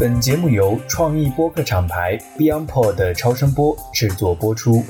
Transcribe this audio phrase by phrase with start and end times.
[0.00, 4.82] 本节目由创意播客厂牌 BeyondPod 的超声波制作播出。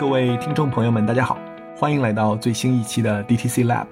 [0.00, 1.38] 各位听众朋友们，大家好，
[1.76, 3.86] 欢迎来到最新一期的 DTC Lab。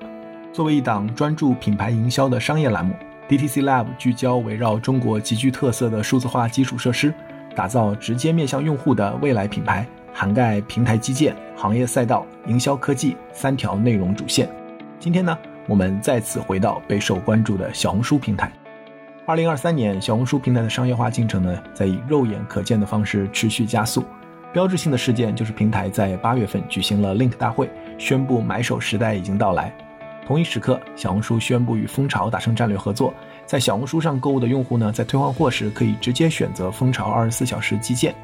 [0.52, 2.94] 作为一档专注品牌营销的商业栏目
[3.28, 7.12] ，DTC Lab 聚焦围绕中国极具特色的数字化基础设施，
[7.54, 14.48] 打造直接面向用户的未来品牌，涵盖平台基建、行业赛道、营销科技三条内容主线。
[14.98, 18.52] 今天呢，我们再次回到备受关注的小红书平台。
[19.24, 24.04] 二零二三年，小红书平台的商业化进程呢，在以肉眼可见的方式持续加速。
[24.52, 29.74] 标志性的事件就是平台在八月份举行了 Link 大会，宣布买手时代已经到来。
[30.26, 33.14] 同一时刻，小红书宣布与蜂巢达成战略合作，
[33.46, 38.14] 在小红书上购物的用户呢，在退换货时可以直接选择蜂巢二十四小时寄件。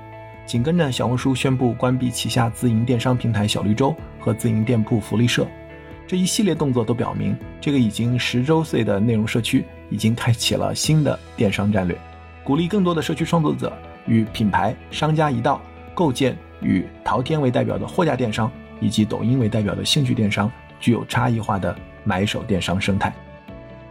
[0.49, 5.47] 紧跟着，小红书宣布关闭旗下自营电商平台小绿洲和自营店铺福利社。
[6.07, 11.95] 这一系列动作都表明，这个已经十周岁的内容社区已经开启了新的电商战略，
[12.43, 13.71] 鼓励更多的社区创作者
[14.07, 15.61] 与品牌商家一道。
[15.93, 18.49] 构建与淘天为代表的货架电商
[18.81, 23.13] 以及抖音为代表的兴趣电商具有差异化的买手电商生态。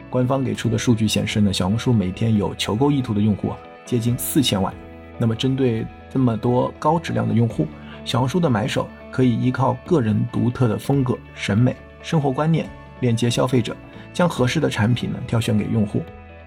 [0.09, 3.52] 官方给出的数据显示呢，小红书每天有求购意图的用户
[3.86, 4.74] 接近四千万。
[5.20, 5.86] 那么针对
[6.18, 7.68] 这么多高质量的用户，
[8.04, 12.68] 小红书的买手可以依靠个人独特的风格、审美、生活观念，
[13.02, 13.78] 链接消费者，
[14.12, 16.02] 将合适的产品呢挑选给用户。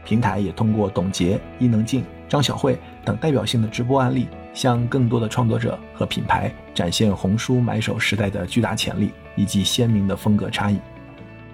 [0.05, 4.27] 平台也通过董洁、伊能静、张小慧等代表性的直播案例。
[4.53, 10.81] 向更多的创作者和品牌展现红书买手时代的巨大潜力以及鲜明的风格差异。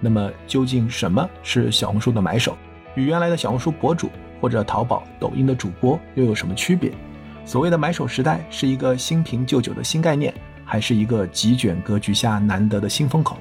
[0.00, 2.56] 那么，究竟什么是小红书的买手？
[2.94, 6.90] 与原来的小红书博主或者淘宝、抖音的主播又有什么区别？
[7.46, 13.38] 所谓的买手时代是一个新瓶旧酒的新概念，还是一个极卷格局下难得的新风口？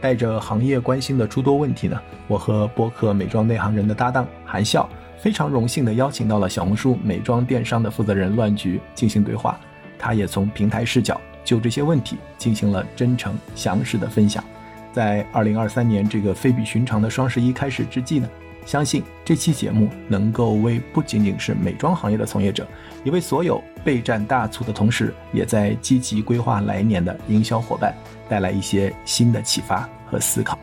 [0.00, 2.00] 带着行业关心的诸多问题呢？
[2.26, 4.88] 我和播客美妆内行人的搭档韩笑。
[5.18, 9.58] 非常荣幸地邀请到了小红书美妆电商的负责人乱菊进行对话，
[9.98, 14.44] 他也从平台视角就这些问题进行了真诚详实的分享。
[14.92, 18.28] 在二零二三年这个非比寻常的双十一开始之际呢，
[18.64, 22.66] 相信这期节目能够为不仅仅是美妆行业的从业者，
[23.04, 27.94] 也为所有备战大促的同时也在积极规划来年的营销伙伴
[28.28, 30.58] 带来一些新的启发和思考。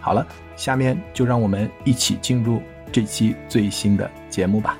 [0.00, 0.26] 好了，
[0.56, 2.60] 下面就让我们一起进入。
[2.92, 4.78] 这期最新的节目吧。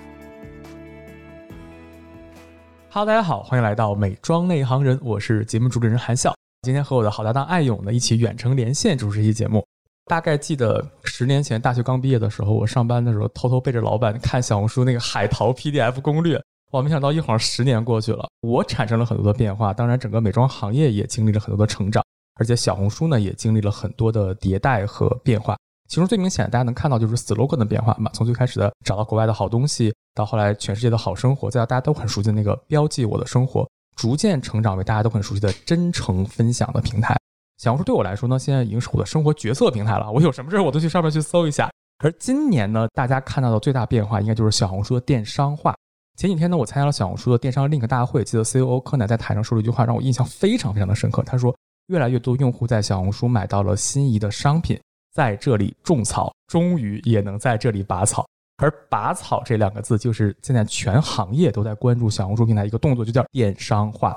[2.88, 6.32] 哈喽大家好，欢迎来到美妆内行人，我是节目主持人韩笑。
[6.62, 9.65] 今天和我的好搭档艾勇呢一起远程连线主持这期节目。
[10.06, 16.40] 大概记得十年前大学刚毕业的时候，我上班的时候偷偷背着老板看小红书那个海淘 PDF 攻略。
[16.70, 22.04] 哇，没想到一晃十年过去了，我产生了很多的变化，当然整个美妆行业也经历了很多的成长，
[22.38, 25.56] 而且小红书呢也经历了很多的迭代和变化。
[25.88, 28.08] 其中最明显，大家能看到就是 slogan 的变化嘛。
[28.14, 37.16] 从最开始的找到国外的好东西，到后来全世界的好生活，再到大家都很熟悉的那个标记我的生活，逐渐成长为大家都很熟悉的真诚分享的平台。
[37.58, 40.10] 小红书对我来说呢，现在已经是我的生活决策平台了。
[40.10, 41.70] 我有什么事儿我都去上面去搜一下。
[41.98, 45.74] 而今年呢，大家看到的最大变化，应该就是小红书的电商化。
[46.18, 51.22] 前几天呢，我参加了小红书的电商 link 大会，记得 COO 柯南在台上说了一句话，让我印象非常非常的深刻。
[51.22, 51.56] 他说，
[51.86, 54.78] 越来越多用户在小红书买到了心仪的商品。
[55.14, 58.26] 在这里种草，终于也能在这里拔草。
[58.58, 64.14] 而“拔草”这两个字，就是现在全行业都在关注小红书平台一个动作，就叫电商化。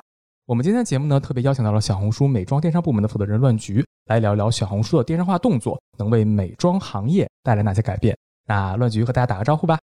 [0.50, 8.18] 我们今天的节目呢，特别邀请到了小红书美妆电商部门的负责人乱局，来聊聊小红书的电商化动作能为美妆行业带来哪些改变。
[8.48, 9.78] 那乱局和大家打个招呼吧。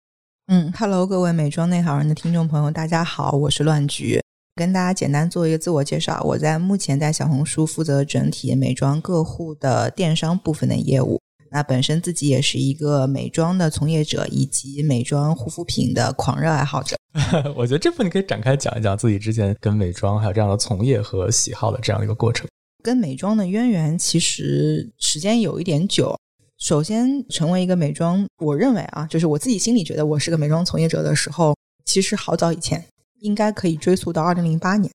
[0.48, 4.22] 嗯，Hello，各位美妆内行人的听众朋友，大家好，我是乱局。
[4.56, 11.20] 跟大家简单做一个自我介绍，我在目前在小红书负责整体美妆客户的电商部分的业务。
[11.54, 16.98] 那本身自己也是一个美妆的从业者，以及美妆护肤品的狂热爱好者。
[17.56, 22.48] 我觉得这部分你可以展开讲一讲自己之前跟美妆还有这样的从业和喜好的这样一个过程。
[22.84, 26.18] 跟美妆的渊源其实时间有一点久。
[26.58, 31.56] 首先成为一个美妆，我认为啊，就是我自己心里觉得我是个美妆从业者的时候，
[31.86, 32.84] 其实好早以前。
[33.20, 34.92] 应该可以追溯到二零零八年，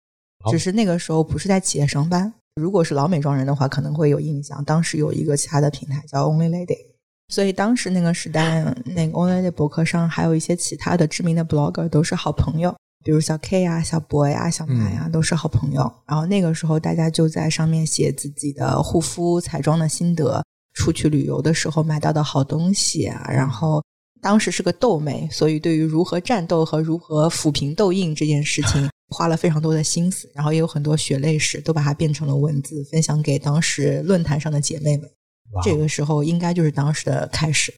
[0.51, 2.35] 只是那个时候不是在企业上班。
[2.59, 4.63] 如果是老美妆人的话，可能会有印象。
[4.65, 6.77] 当时有一个其他的平台叫 Only Lady，
[7.29, 12.75] 所以当时那个时代，那个 Only Lady 博客上还有一些其他的知名的 blogger 都是好朋友，
[13.05, 15.91] 比如小 K 啊、小博呀、小马呀，都是好朋友。
[16.07, 20.45] 然后那个时候大家就在上面写自己的护肤、彩妆的心得，
[20.75, 23.83] 出去旅游的时候买到的好东西啊，然后。
[24.21, 35.11] 当时是个斗妹，所以对于如何战斗和如何抚平痘印这件事情，花了非常多的心思，然后也有很多血泪史，都把它变成了文字，分享给当时论坛上的姐妹们。
[35.65, 37.75] 这个时候应该就是当时的开始。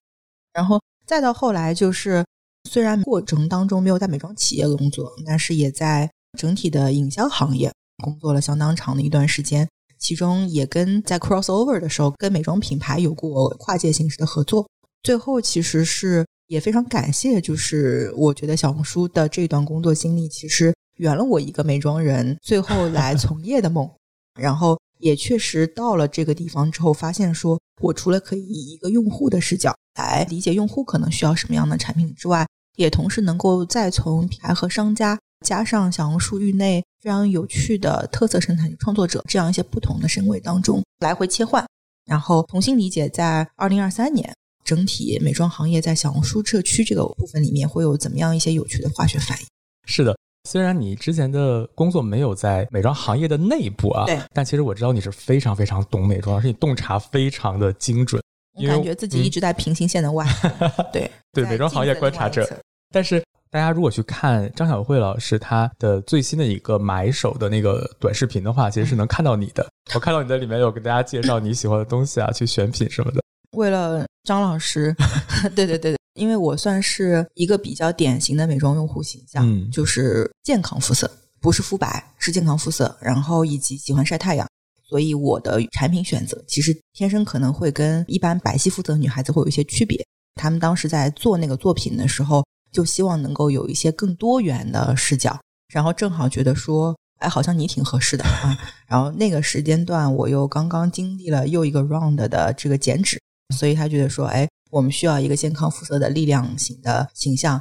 [0.53, 2.25] 然后再到后来，就是
[2.69, 7.73] 虽然过程当中没有在美妆企业工作，但是也在整体的营销行业
[8.03, 9.69] 工作了相当长的一段时间。
[9.99, 14.67] 其中也跟在 crossover 的时候，跟美妆品牌有过跨界形式的合作。
[15.03, 23.91] 最后其实是也非常感谢，就是我觉得小红书的这段工作经历，其实圆了我一个美妆人最后 来从业的梦。
[24.38, 35.19] 然后也确实到了这个地方之后，发现说我除了可以以一个用户的视角来理解用户可能需要什么样的产品之外，也同时能够再从品牌和商家。
[35.44, 41.67] 加上小红书域内非常有趣的特色生产创作者这样一些不同的身位当中来回切换，
[42.05, 49.46] 然后重新理解在二零二三年整体美妆行业在小红书社区这个部分里面会有怎么样一些有趣的化学反应。
[49.87, 50.14] 是的，
[50.44, 58.22] 虽然你之前的工作没有在美妆行业的内部啊，对，但其实我知道你是非常非常懂美妆，而且你洞察非常的精准。
[58.54, 60.26] 我感觉自己一直在平行线的外，
[60.92, 62.48] 对对，美妆行业观察者，
[62.90, 63.22] 但是。
[63.52, 69.66] 大家如果去看张小慧老师她的最新的一个买手的那个短视频的话，其实是能看到你的。
[69.93, 73.20] 我看到你的里面有给大家介绍你喜欢的东西啊，去选品什么的。
[73.56, 74.94] 为了张老师，
[75.56, 81.10] 对对对对，因为我算是一个比较典型的美妆用户形象，就是健康肤色，
[81.40, 84.48] 不是肤白，是健康肤色，然后以及喜欢晒太阳，
[84.88, 90.04] 所以我的产品选择其实天生可能会跟一般白皙肤色的女孩子会有一些区别。
[90.34, 92.44] 他们当时在做那个作品的时候。
[92.72, 95.36] 就希望能够有一些更多元的视角，
[95.74, 98.56] 然后正好觉得说，哎，好像你挺合适的啊。
[98.86, 103.20] 然后那个时间段，我又刚刚经历了又一个 round 的这个减脂，
[103.56, 107.61] 所以他觉得说，哎，我们需要一个健康肤色的力量型的形象。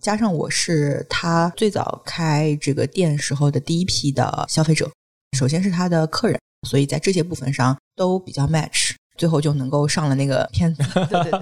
[0.00, 4.90] 加上我是他最早开这个店时候的第一批的消费者，
[5.36, 6.38] 首先是他的客人，
[6.68, 10.82] 所以在这些部分上都比较 match，最后就能够上了那个片子。
[11.10, 11.40] 对对。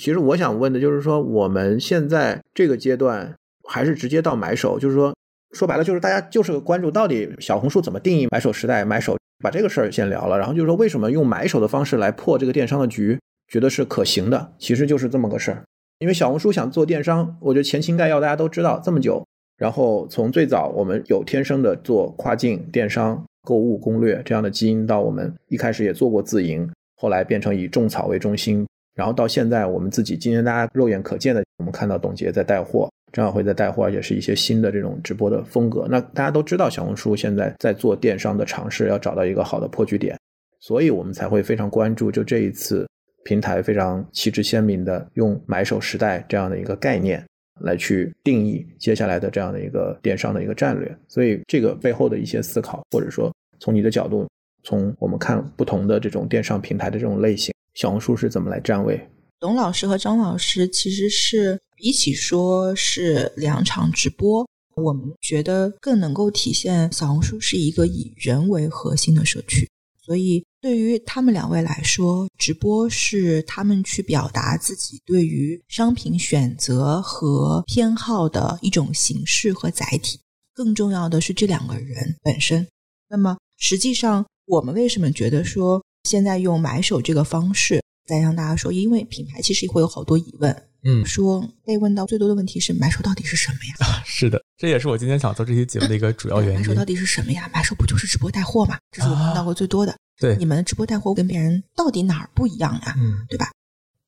[0.00, 3.34] 其实我想问的就是说，我们现在这个阶段
[3.68, 5.14] 还是直接到买手，就是说
[5.52, 13.20] 说白了，就是大家就是关注到底小红书怎么定义买手时代，买手把这个事儿先聊了，然后就是说为什么用买手的方式来破这个电商的局，
[13.52, 15.62] 觉得是可行的，其实就是这么个事儿。
[15.98, 19.22] 因为小红书想做电商，我觉得前情概要大家都知道这么久，
[19.58, 26.66] 然后从最早我们有天生的做跨境电商购物攻略这样的基因，到我们一开始也做过自营，
[26.96, 28.66] 后来变成以种草为中心。
[28.94, 35.86] 然后到现在，我们自己今天大家肉眼可见的，我们看到董洁在带货，张小慧在带货，也是一些新的这种直播的风格。
[35.90, 40.18] 那大家都知道，小红书现在在做电商的尝试，要找到一个好的破局点，
[40.60, 42.10] 所以我们才会非常关注。
[42.10, 42.86] 就这一次，
[43.24, 47.24] 平台非常旗帜鲜明的用“买手时代”这样的一个概念
[47.60, 50.96] 来去定义接下来的这样的一个电商的一个战略。
[51.08, 54.28] 所以这个背后的一些思考，或者说从你的角度，
[54.64, 57.54] 从我们看不同的这种电商平台的这种类型。
[57.74, 59.00] 小红书是怎么来站位？
[59.40, 64.46] 董老师和张老师其实是比起说是两场直播，
[64.76, 69.68] 我们觉得更能够体现小红书是一个以人为核心的社区。
[70.00, 80.20] 所以对于他们两位来说，直播是他们去表达自己对于商品选择和偏好的一种形式和载体。
[80.54, 82.64] 更重要的是这两个人本身。
[83.08, 85.82] 那么实际上，我们为什么觉得说？
[86.08, 90.52] 现在用买手这个方式再让大家说，因为品牌其实会有好多疑问，
[90.84, 93.86] 嗯，说被问到最多的问题是买手到底是什么呀？
[93.86, 96.58] 啊是的，这也是我今天想做这期节目的一个主要原因。
[96.60, 97.50] 买手到底是什么呀？
[97.52, 98.78] 买手不就是直播带货吗？
[98.92, 99.92] 这是我碰到过最多的。
[100.20, 102.94] 对，你们的直播带货跟别人到底哪儿不一样呀？
[102.96, 103.50] 嗯，对吧？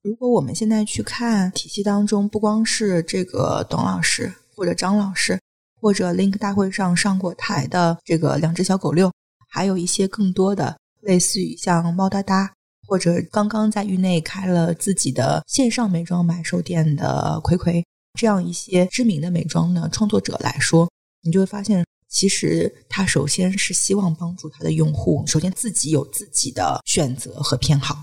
[0.04, 5.36] 如果我们现在去看体系当中，不光是这个董老师或者张老师，
[5.80, 9.10] 或者 Link 大会上上过台的这个两只小狗六，
[9.48, 10.76] 还有一些更多的。
[11.00, 12.52] 类似于像猫哒哒，
[12.86, 17.84] 或者刚刚在域内开了自己的线上美妆买手店的葵葵，
[18.18, 20.90] 这样一些知名的美妆的创作者来说，
[21.22, 27.96] 你就会发现，其实他首先是希望帮助他的用户，首先自己有自己的选择和偏好，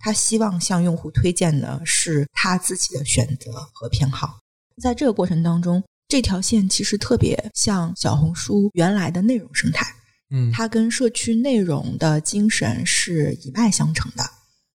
[0.00, 4.38] 他希望向用户推荐的是他自己的选择和偏好。
[4.82, 9.86] 在这个过程当中，这条线其实特别像小红书原来的内容生态。
[10.34, 14.24] 嗯，它跟社区内容的精神是一脉相承的。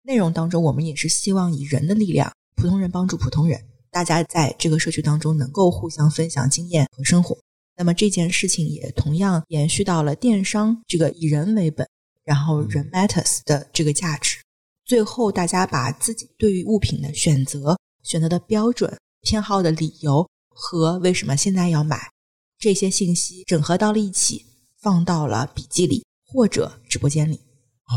[0.04, 3.60] 内容当中，我们也是希望以人的力量，普通人帮助普通人，
[3.92, 7.38] 大家在这个社区当中能够互相分享经验和生活。
[7.76, 11.88] 那么这件事情也同样延续到了电商这个以人为本，
[12.24, 14.38] 然后人 matters 的这个价值。
[14.86, 22.10] 最后，大家把自己对于物品的选择、选择的标准、偏好的理由和为什么现在要买
[22.58, 24.46] 这些信息整合到了一起。
[24.80, 27.42] 放到了笔记里或者直播间里，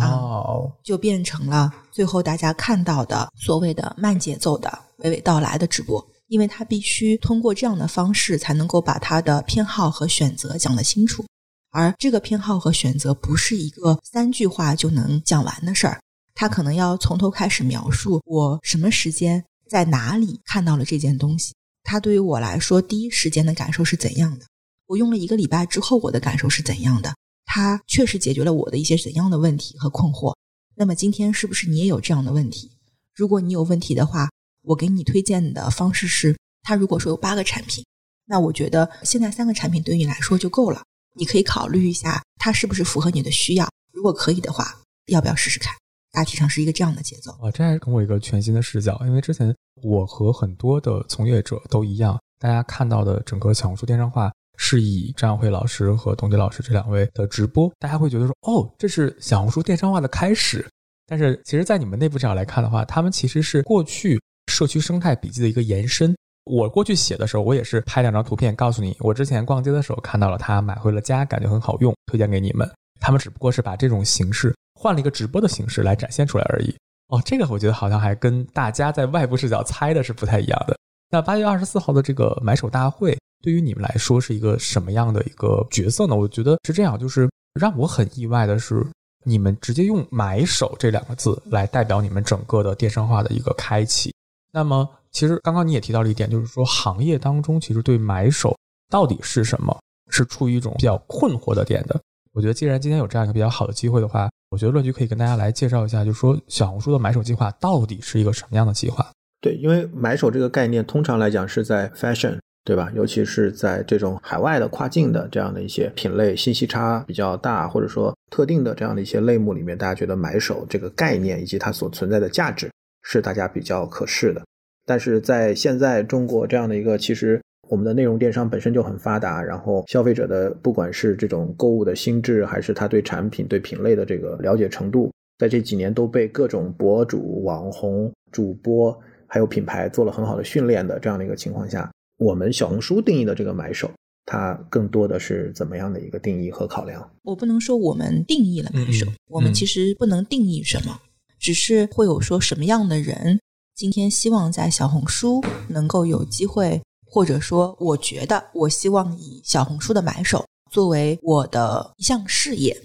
[0.02, 11.25] 哦，就变成了最后大家看到的所谓的慢节奏的娓娓道来的直播，因为他必须通过这样的方式才能够把他的偏好和选择讲得清楚，
[11.71, 16.00] 而这个偏好和选择不是一个三句话就能讲完的事儿，
[16.35, 24.47] 他可能要从头开始描述我什么时间在哪里看到了这件东西，他对于我来说第一时间的感受是怎样的，
[24.87, 27.14] 我用了一个礼拜之后我的感受是怎样的。
[27.52, 30.33] 它确实解决了我的一些怎样的问题和困惑。
[30.76, 32.71] 那么今天是不是你也有这样的问题？
[33.12, 34.30] 如果你有问题的话，
[34.70, 37.84] 我给你推荐的方式是：它如果说有八个产品，
[38.26, 40.80] 那我觉得现在三个产品对于你来说就够了。
[41.16, 43.68] 你可以考虑一下，它是不是符合你的需要。
[43.92, 45.74] 如果可以的话，要不要试试看？
[46.12, 47.32] 大体上是一个这样的节奏。
[47.42, 48.96] 啊，这还是给我一个全新的视角。
[49.06, 54.32] 因为之前我和很多的从业者都一样，大家看到的整个小红书电商化。
[54.62, 60.64] 是以张晓慧老师和董洁老师这两位的直播，大家会觉得说，哦，这是小红书电商化的开始。
[61.06, 64.20] 但是，其实，在你们内部视角来看的话，他们其实是过去
[64.50, 66.14] 社区生态笔记的一个延伸。
[66.45, 72.69] 我过去写的时候，我也是拍两张图片，告诉你，我之前逛街的时候看到了它，买回了家，感觉很好用，推荐给你们。
[73.00, 76.75] 他们只不过是把这种形式换了一个直播的形式来展现出来而已。
[77.09, 80.76] 哦，这个我觉得好像还跟大家在外部视角猜的是不太一样的。
[81.11, 83.16] 那八月二十四号的这个买手大会。
[83.42, 86.14] 对于你们来说是一个什么样的一个角色呢？
[86.14, 87.26] 我觉得是这样，就是
[87.59, 88.87] 让我很意外的是，
[89.25, 94.12] 你们直接用“买手”这两个字来代表你们整个的电商化的一个开启。
[94.52, 98.57] 那么，其实刚刚你也提到了一点，就是说行业当中其实对买手
[98.90, 99.78] 到底是什么，
[100.11, 102.00] 是处于一种比较困惑的点的。
[102.33, 109.11] 我觉得既然今天有这样一个比较好的机会的话，我觉得论局可以跟大家来介绍一下，就是说小红书的买手计划到底是一个什么样的计划？
[109.40, 112.38] 对，因为买手这个概念通常来讲是在 fashion。
[112.62, 112.92] 对吧？
[112.95, 122.71] 尤其是在这种海外的跨境的这样的一些品类，信息差比较大，或者说特定的这样的一些类目里面，大家觉得买手这个概念以及它所存在的价值
[123.02, 124.42] 是大家比较可视的。
[124.87, 141.90] 但是在现在中国这样的一个，其实我们的内容电商本身就很发达，然后消费者的不管是这种购物的心智，还是他对产品、对品类的这个了解程度，在这几年都被各种博主、网红、主播还有品牌做了很好的训练的这样的一个情况下。
[142.19, 143.90] 我们小红书定义的这个买手，
[144.26, 147.11] 它更多的是怎么样的一个定义和考量？
[147.23, 151.00] 我不能说我们定义了买手，我们其实不能定义什么，
[151.40, 153.40] 只是会有说什么样的人
[153.75, 162.76] 今天希望在小红书能够有机会，或者说我觉得我希望以小红书的买手作为我的一项事业，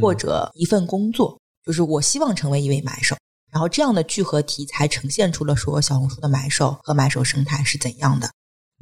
[0.00, 3.16] 或者一份工作，就是我希望成为一位买手。
[3.50, 8.30] 然后这样的聚合体才呈现出了说小红书的买手和买手生态是怎样的。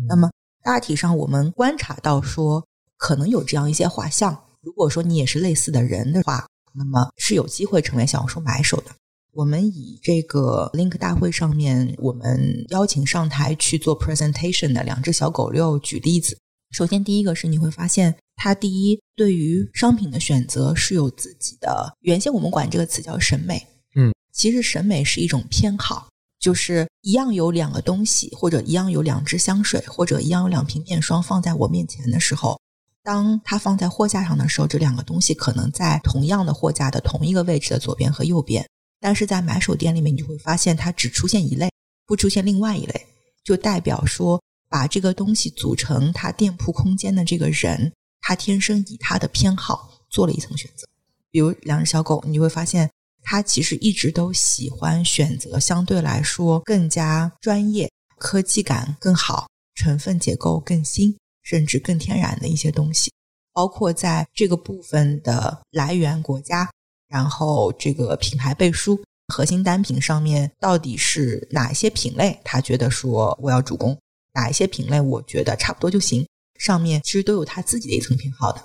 [0.09, 0.31] 那么
[0.63, 2.65] 大体上，我们观察到说，
[2.97, 4.45] 可能有这样一些画像。
[4.61, 8.91] 如果说你也是类似的人的话，那么是有机会成为小红书买手的。
[9.33, 16.37] 我们以这个 Link 大会上面我们邀请上台去做 presentation 的两只小狗六举例子。
[16.73, 21.97] 首先，第一个是你会发现，它第一对于商品的选择是有自己的。
[22.01, 26.09] 原先我们管这个词叫审美，嗯，其实审美是一种偏好。
[26.41, 32.59] 就是一样有两个东西，或者一样有两支香水，或者一样有两瓶面霜放在我面前的时候，
[33.03, 38.67] 当它放在货架上的时候，这两个东西可能在同样的货架的同一个位置的左边和右边，
[39.01, 41.71] 但是在买手店里面，你就会发现它只出现一类，
[42.07, 43.07] 不出现另外一类，
[43.43, 50.87] 就代表说把这个东西组成它店铺空间的这个人，他天生以他的偏好做了一层选择，
[51.31, 52.91] 比如两只小狗，你就会发现。
[53.23, 63.13] 他其实一直都喜欢选择相对来说更加专业、科技感更好、成分结构更新，甚至更天然的一些东西。
[63.53, 66.71] 包括在这个部分的来源国家，
[67.11, 68.99] 然后这个品牌背书、
[69.29, 73.99] 核心单品上面到底是哪一些品类，他觉得说我要主攻
[74.33, 76.25] 哪一些品类，我觉得差不多就行。
[76.59, 78.63] 上面其实都有他自己的一层偏好的，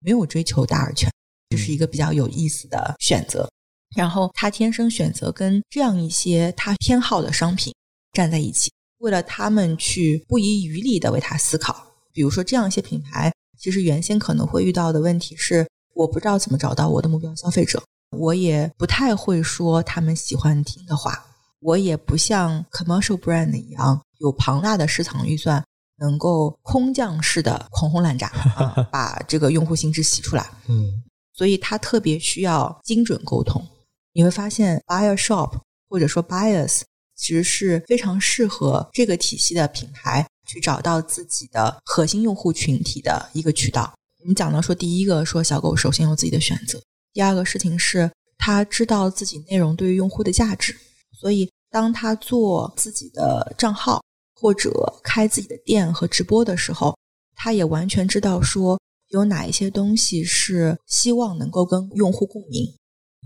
[0.00, 1.10] 没有追求大而全，
[1.50, 3.48] 这是一个比较有意思的选择。
[3.96, 7.72] 然后他天生选择跟这样一些他偏好的商品
[8.12, 11.86] 站在一起，为了他们去不遗余力的为他思考。
[12.12, 21.24] 比如说这样一些品牌，其实原先可能会遇到的问题是，我不知道怎么找到我的目标消费者，我也不太会说他们喜欢听的话，
[21.60, 25.64] 我也不像 commercial brand 一样有庞大的市场预算，
[25.98, 28.30] 能够空降式的狂轰滥炸，
[28.92, 30.46] 把这个用户心智洗出来。
[30.68, 33.66] 嗯，所以他特别需要精准沟通。
[34.12, 36.82] 你会发现，buyer shop 或者说 buyers
[37.16, 43.94] 其实是非常适合这个体系的品牌去找到自己的核心用户群体的一个渠道。
[44.26, 50.76] 我们讲到说，第一个说小狗首先有自己的选择，第二个事情是他知道自己内容对于用户的价值，
[51.12, 54.02] 所以当他做自己的账号
[54.34, 54.72] 或者
[55.04, 56.98] 开自己的店和直播的时候，
[57.36, 58.76] 他也完全知道说
[59.10, 62.66] 有哪一些东西是希望能够跟用户共鸣，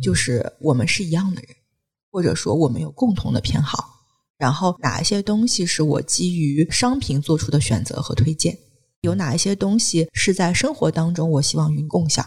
[0.02, 1.56] 就是我们是一样的人，
[2.12, 3.88] 或者说我们有共同的偏好。
[4.36, 8.58] 然后哪一些东西是我基于商品做出的选择和推荐？
[9.02, 12.24] 有哪一些东西是在生活当中我希望与你共享？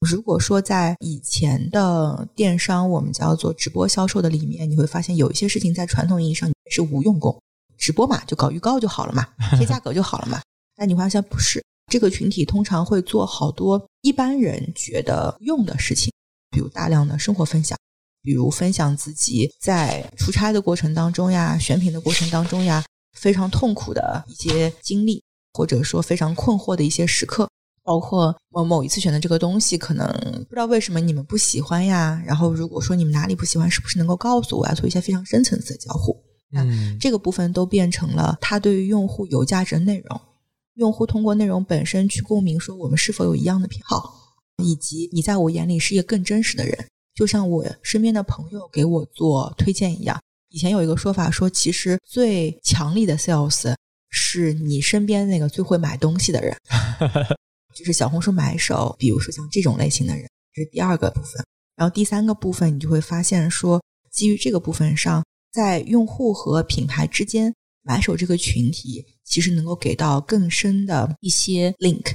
[0.00, 7.40] 如果说在以前的电商，我们叫做直播销售的里面，你会发现有一些事情在传统意义上是无用功，
[7.78, 10.40] 直播嘛就搞预告就好了嘛，贴价格就好了嘛。
[10.76, 16.12] 但你发现不是，这个群体通常会做好多一般人觉得用的事情，
[16.50, 17.78] 比如大量的生活分享。
[18.22, 22.84] 比如分享自己在出差的过程当中呀、选品的过程当中呀，
[23.16, 25.22] 非常痛苦的一些经历，
[25.56, 27.48] 或者说非常困惑的一些时刻，
[27.82, 30.06] 包括某某一次选的这个东西，可能
[30.46, 32.22] 不知道为什么你们不喜欢呀。
[32.26, 34.74] 然后如果说你们哪里不喜欢，是不是能够告诉我呀？
[34.74, 36.14] 做一些非常深层次的交互，
[36.52, 40.20] 嗯，这个部分都变成了他对于用户有价值的内容。
[40.74, 44.12] 用户通过内容本身去共鸣，说我们是否有一样的偏好，
[44.62, 46.86] 以及你在我眼里是一个更真实的人。
[47.14, 50.20] 就像我身边的朋友给我做推荐一样，
[50.50, 53.74] 以前有一个说法说，其实最强力的 sales
[54.10, 56.56] 是你身边那个最会买东西的人，
[57.74, 61.44] 就是小红书买手，比如说像这种类型的人，这是第二个部分。
[61.76, 65.22] 然后第三个部分，你就会发现说，基于这个部分上，
[65.52, 72.14] 在用户和品牌之间，买手这个群体其实能够给到更深的一些 link，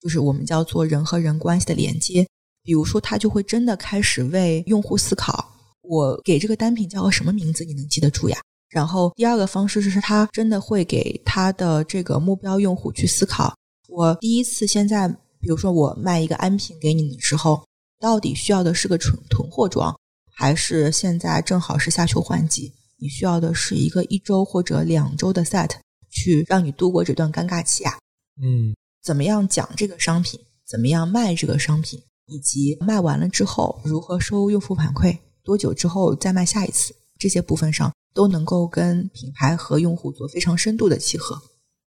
[0.00, 2.26] 就是我们叫做人和人关系的连接。
[2.62, 7.64] 比如说，他就会真的开始为用户思考：我给这个单品叫个什么名字？
[7.64, 8.38] 你能记得住呀？
[8.72, 13.54] 然后第二个方式是，他真的会给他的这个目标用户去思考：
[13.88, 15.06] 我第一次现在，
[15.38, 17.62] 比如说我卖一个安瓶给你的时候，
[18.00, 19.94] 到底需要的是个囤囤货装，
[20.34, 25.70] 还是现在正好是夏秋换季，你需要的是一个一周或者两周的 set，
[26.10, 27.98] 去让你度过这段尴尬期啊？
[28.42, 30.40] 嗯，怎么样讲这个商品？
[30.66, 32.02] 怎么样卖这个商品？
[32.26, 41.36] 以及卖完了之后如何收用户反馈，多久之后再卖下一次，这些部分上都能够跟品牌和用户做非常深度的契合。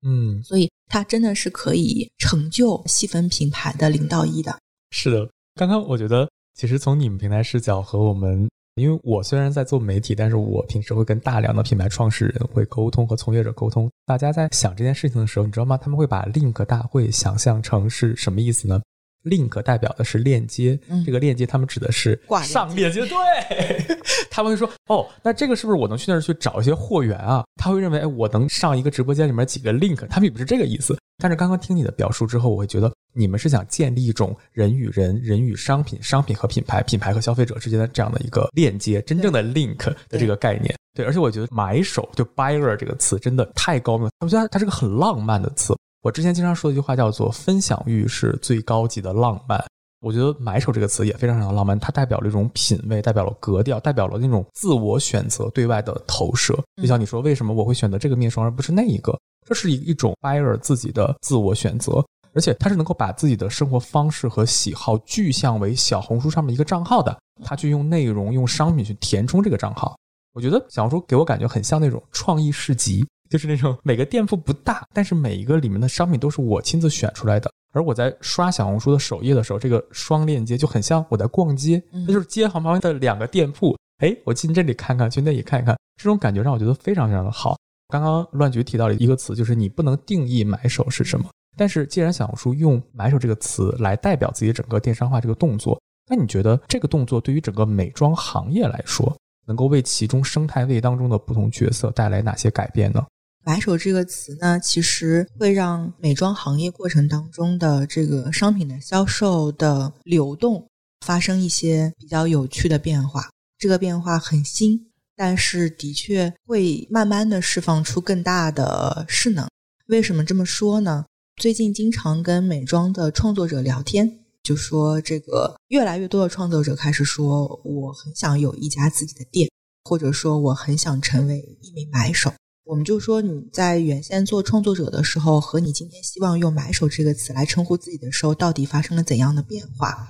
[0.02, 4.58] 嗯，所以它真的是可以成就细分品牌的零到一的。
[4.92, 13.92] 是的，刚刚我觉得其实从你们平台视角和我们，因为我虽然在做媒体，但是我平时会跟大量的品牌创始人会沟通和从业者沟通。
[14.06, 15.78] 大家在想这件事情的时候，你知道吗？
[15.78, 18.82] 他们会把 Link 大会想象成是什么意思呢
[19.26, 23.98] ？link 代表的是链接，这个链接他们指的是上链接，对，
[24.30, 27.44] 他们会说哦，那这个是不是我能去那儿去找一些货源啊？
[27.56, 30.98] 他会认为哎，我能上一个直播间里面几个 link，他们也不是这个意思。
[31.22, 40.74] 但是刚刚听你的表述之后，我会觉得你们是想建立一种人与人、人与商品、商品和品牌、品牌和消费者之间的这样的一个链接，真正的 link 的这个概念。
[40.96, 45.76] 对，而且我觉得买手就 buyer 这个词真的太高明，我觉得它是个很浪漫的词。
[46.02, 49.62] 我之前经常说的一句话叫做“分享欲是最高级的浪漫”。
[50.00, 56.58] 我觉得“买手”这个词也非常非常浪漫，它代表了一种品味，代表了格调，代表了那种自我选择对外的投射。
[56.82, 59.20] 就像你说，为什么我会选择这个面霜而不是那一个？
[59.46, 62.02] 这是一一种 buyer 自己的自我选择，
[62.34, 69.98] 而且他是能够把自己的生活方式和喜好具象为小红书上面一个账号的，他去用内容、用商品去填充这个账号。
[70.34, 73.06] 我觉得小红书给我感觉很像那种创意市集。
[73.30, 77.50] 就是那种每个店铺不大，但是每一个里面的商品都是我亲自选出来的。
[77.72, 83.78] 而我在刷小红书的首页的时候，这个双链接就很像我在逛街，那就是街行旁边的两个店铺。
[84.00, 87.56] 哎，我进这里看看，去那里看一看，这种感觉让我觉得非常非常的好。
[87.90, 91.30] 刚刚乱局提到了一个词，就是你不能定义买手是什么。
[91.56, 99.16] 但是既然小红书用买手这个词来代表自己整个电商化这个动作，那你觉得这个动作对于整个美妆行业来说，
[99.46, 103.06] 能够为其中生态位当中的不同角色带来哪些改变呢？
[103.50, 110.70] 买手这个词呢，其实会让美妆行业过程当中的这个商品的销售的流动
[111.04, 113.28] 发生一些比较有趣的变化。
[113.58, 119.50] 这个变化很新，但是的确会慢慢的释放出更大的势能。
[119.88, 121.04] 为什么这么说呢？
[121.38, 129.50] 最近经常跟美妆的创作者聊天，就说这个越来越多的创作者开始说，我很想有一家自己的店，
[129.86, 132.32] 或者说我很想成为一名买手。
[132.70, 140.08] 我们就说你在原先做创作者的时候，和你今天希望用“买手”这个词来称呼自己的时候，到底发生了怎样的变化？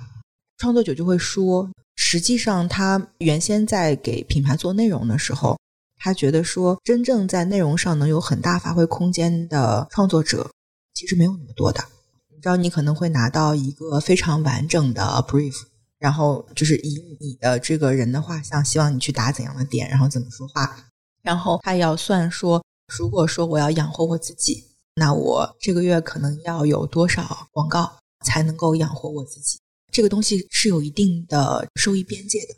[0.58, 5.58] 创作者就会说，实际上他原先在给品牌做内容的时候，
[5.96, 10.50] 他觉得说，真正在内容上能有很大发挥空间的创作者，
[10.92, 11.82] 其实没有那么多的。
[12.28, 15.54] 你知道，你可能会拿到一个非常完整的 brief，
[15.98, 20.76] 然后就是以你的这个人的画像，希望你去打怎样的点，然后怎么说话，
[21.22, 27.90] 然后他也要算说，如果说我要养活我自己，那我这个月可能要有多少广告
[28.24, 29.58] 才能够养活我自己？
[29.92, 32.54] 这个东西是有一定的收益边界的，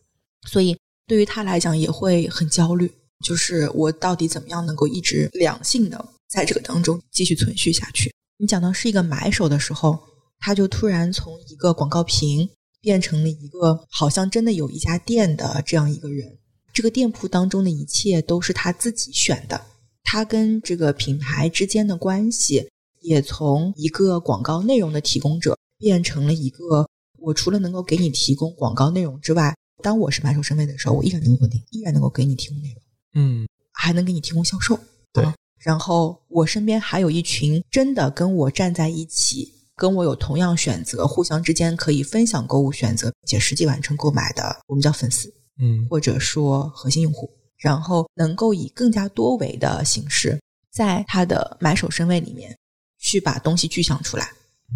[0.49, 2.93] 所以对于他来讲也会很焦虑，
[3.25, 8.15] 就是我到底怎么样能够一直良性的在这个当中继续存续下去？
[8.39, 9.99] 你讲到是一个买手的时候，
[10.41, 12.49] 他就突然从一个广告屏
[12.81, 16.39] 变成了一个好像真的有一家店的这样一个人，
[16.73, 19.61] 这个店铺当中的一切都是他自己选的，
[20.03, 22.69] 他跟这个品牌之间的关系
[23.01, 26.87] 也从一个广告内容的提供者变成了一个。
[27.19, 32.83] 我除了能够给你提供广告内容之外，当我是买手身份的时候，我依然能够定，依然能够给你提供内容，
[33.15, 34.77] 嗯，还能给你提供销售。
[35.13, 35.25] 对，
[35.59, 52.57] 然后我身边还有一群真的跟我站在一起，跟我有同样选择，互相之间可以分享购物选择，并且实际完成购买的，我们叫粉丝，嗯，或者说核心用户，然后能够以更加多维的形式，在他的买手身位里面
[52.99, 54.31] 去把东西具象出来，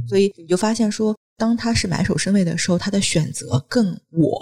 [0.09, 1.17] 所以你就发现说。
[1.39, 4.39] 当他是买手身位的时候，他的选择更我；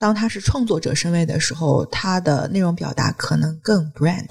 [0.00, 4.26] 当他是创作者身位的时候，他的内容表达可能更 brand，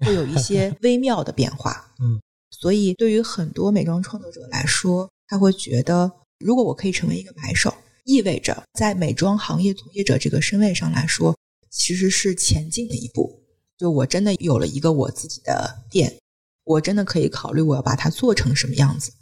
[0.00, 1.90] 会有一些 微妙的变化。
[1.98, 7.72] 嗯，所以对于很多美妆创作者来说，他会觉得，如果我可以成为一个买手，
[8.06, 11.36] 意味着在美妆行业从业者这个身位上来说，
[11.70, 13.42] 其实是前进的一步。
[13.76, 16.16] 就我真的有了一个我自己的店，
[16.64, 19.12] 我真的可以考虑我要把它做成什么样子。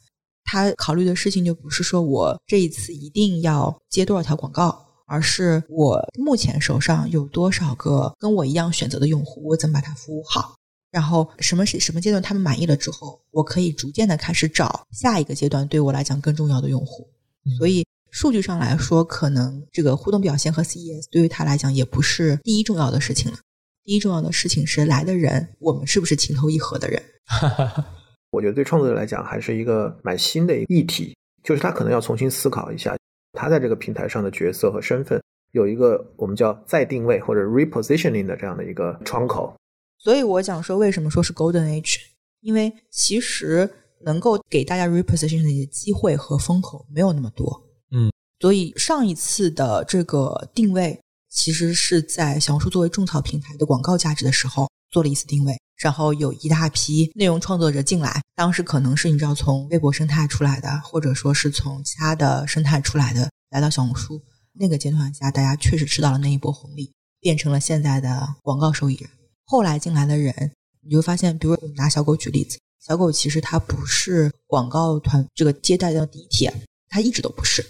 [0.45, 10.55] 他考虑的事情就不是说我这一次一定要接多少条广告，而是我目前手上有多少个跟我一样选择的用户，我怎么把它服务好？
[10.91, 17.09] 然后什么是什么阶段他们满意了之后，我可以逐渐的开始找下一个阶段对我来讲更重要的用户。
[17.59, 23.39] 所以数据上来说，可能这个互动表现和 CES 对于他来讲也不是第一重要的事情了。
[23.83, 27.03] 第一重要的事情是来的人，我们是不是情投意合的人？
[28.31, 32.97] 我觉得对创作者来讲还是一个蛮新的议题，就是他可能要重新思考一下，
[33.33, 39.53] 他在这个平台上的角色和身份有一个我们叫再定位或者 repositioning 的这样的一个窗口。
[39.99, 41.97] 所以我想说为什么说是 golden age，
[42.43, 43.69] 因为其实
[44.05, 47.61] 能够给大家 reposition 的机会和风口没有那么多。
[48.45, 55.59] 所以上一次的这个定位其实是在小红书作为种草平台的广告价值的时候做了一次定位。
[55.79, 64.21] 然后有一大批内容创作者进来，当时可能是你知道从微博生态出来的，或者说是从其他的生态出来的，来到小红书
[64.53, 69.09] 那个阶段下，大家确实吃到了那一波红利，变成了现在的广告受益人。
[69.47, 70.53] 后来进来的人，
[70.83, 76.53] 你就发现，比如我们拿小狗举例子，小狗其实它不是广告团这个接待的第一天，
[76.91, 77.65] 它一直都不是。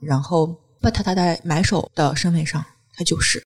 [0.00, 0.46] 然后
[0.80, 3.42] 把它它在买手的身份上，它就是。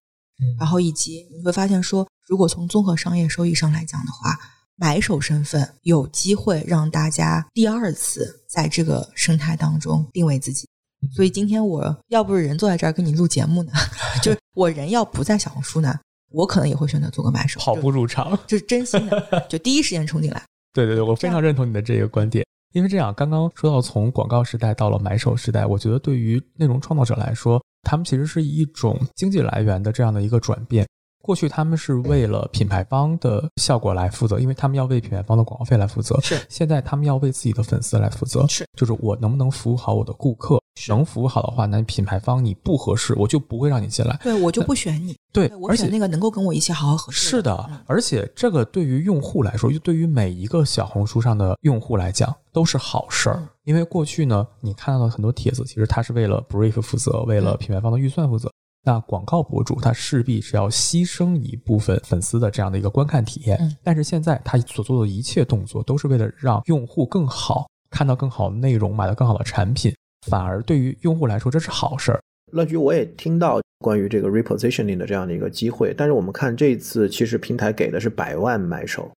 [0.58, 2.06] 然后以及你会发现说。
[2.28, 4.38] 如果从综合商业收益上来讲的话，
[4.76, 10.66] 买手身份有机会让大家第二次在这个生态当中定位自己。
[11.14, 13.72] 所以今天我要不是人坐在这儿跟你录节目呢，
[14.22, 15.98] 就是我人要不在小红书呢，
[16.30, 20.42] 我可能也会选择做个买手，跑步入场，就是真心的， 就第一时间冲进来。
[20.72, 30.86] 对对对，我非常认同你的这个观点，因为这样刚刚说到从广告时代到了买手时代，我觉得对于内容创作者来说，他们其实是一种经济来源的这样的一个转变。
[31.22, 36.18] 过去他们是为了品牌方的效果来负责，因为他们要为品牌方的广告费来负责。
[36.20, 38.46] 是，现在他们要为自己的粉丝来负责。
[38.48, 40.58] 是，就是我能不能服务好我的顾客？
[40.88, 44.18] 能服务好的话，那品牌方你不合适，我就不会让你进来。
[44.22, 45.14] 对，我就不选你。
[45.32, 47.28] 对，我选那个能够跟我一起好好合适。
[47.28, 53.48] 是的，而且这个对于用户来说，就对于每一个小红书上的用户来讲，都是好事儿。
[53.64, 58.50] 因为过去呢，你看到的很多帖子，其实他是为了 brief 负责，为了品牌方的预算负责。
[58.84, 69.94] 那广告博主他势必是要牺牲一部分粉丝的这样的一个观看体验，但是现在他所做的一切动作都是为了让用户更好看到更好的内容，买到更好的产品，
[70.28, 72.20] 反而对于用户来说这是好事儿。
[72.52, 79.10] 乐居，我也听到关于这个 repositioning 的这样的一个机会，但是我们看这次其实平台给的是百万买手，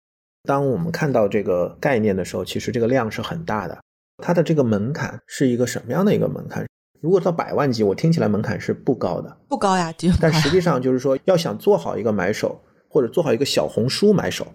[0.45, 3.77] 当我们看到这个概念的时候，其实这个量是很大的，
[4.23, 6.65] 它的这个门槛是一个什么样的一个门槛？
[7.01, 9.93] 如果到百万级，我听起来门槛是不高的，不高呀。
[10.21, 14.47] 但实际上就是说，要想做好一个买手，或者做好一个小红书买手，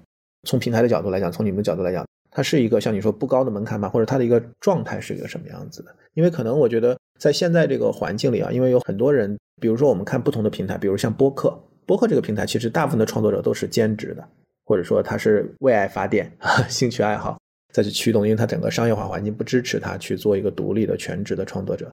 [0.48, 3.90] 从平台的角度来讲，从你们的角度来讲，它是一个像你说不高的门槛吗？
[3.90, 5.96] 或者它的一个状态是一个什么样子的？
[6.14, 14.28] 因为可能我觉得在现在这个环境里啊，因为有很多人，比如说我们看不同的平台，比如像播客，播客这个平台其实大部分的创作者都是兼职的，
[14.66, 16.32] 或者说他是为爱发电，
[16.70, 17.40] 兴趣爱好
[17.74, 21.90] 再去驱动，因为他整个商业化环境不支持他去做一个独立的全职的创作者。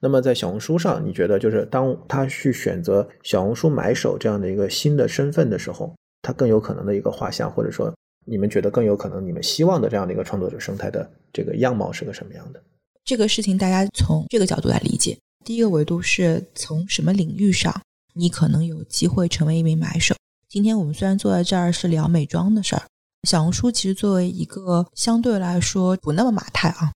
[0.00, 7.92] 那么在小红书上，你觉得就是当他去选择小红书买手这样的一个新的身份的时候，他更有可能的一个画像，或者说
[8.28, 12.62] 你们觉得更有可能你们希望的这样的一个创作者生态的这个样貌是个什么样的？
[13.04, 15.18] 这个事情大家从这个角度来理解。
[15.44, 17.74] 第一个维度是从什么领域上，
[18.14, 20.14] 你可能有机会成为一名买手。
[20.46, 22.82] 今天我们虽然坐在这儿是聊美妆的事儿，
[23.26, 26.92] 小红书其实作为一个相对来说不那么马太啊，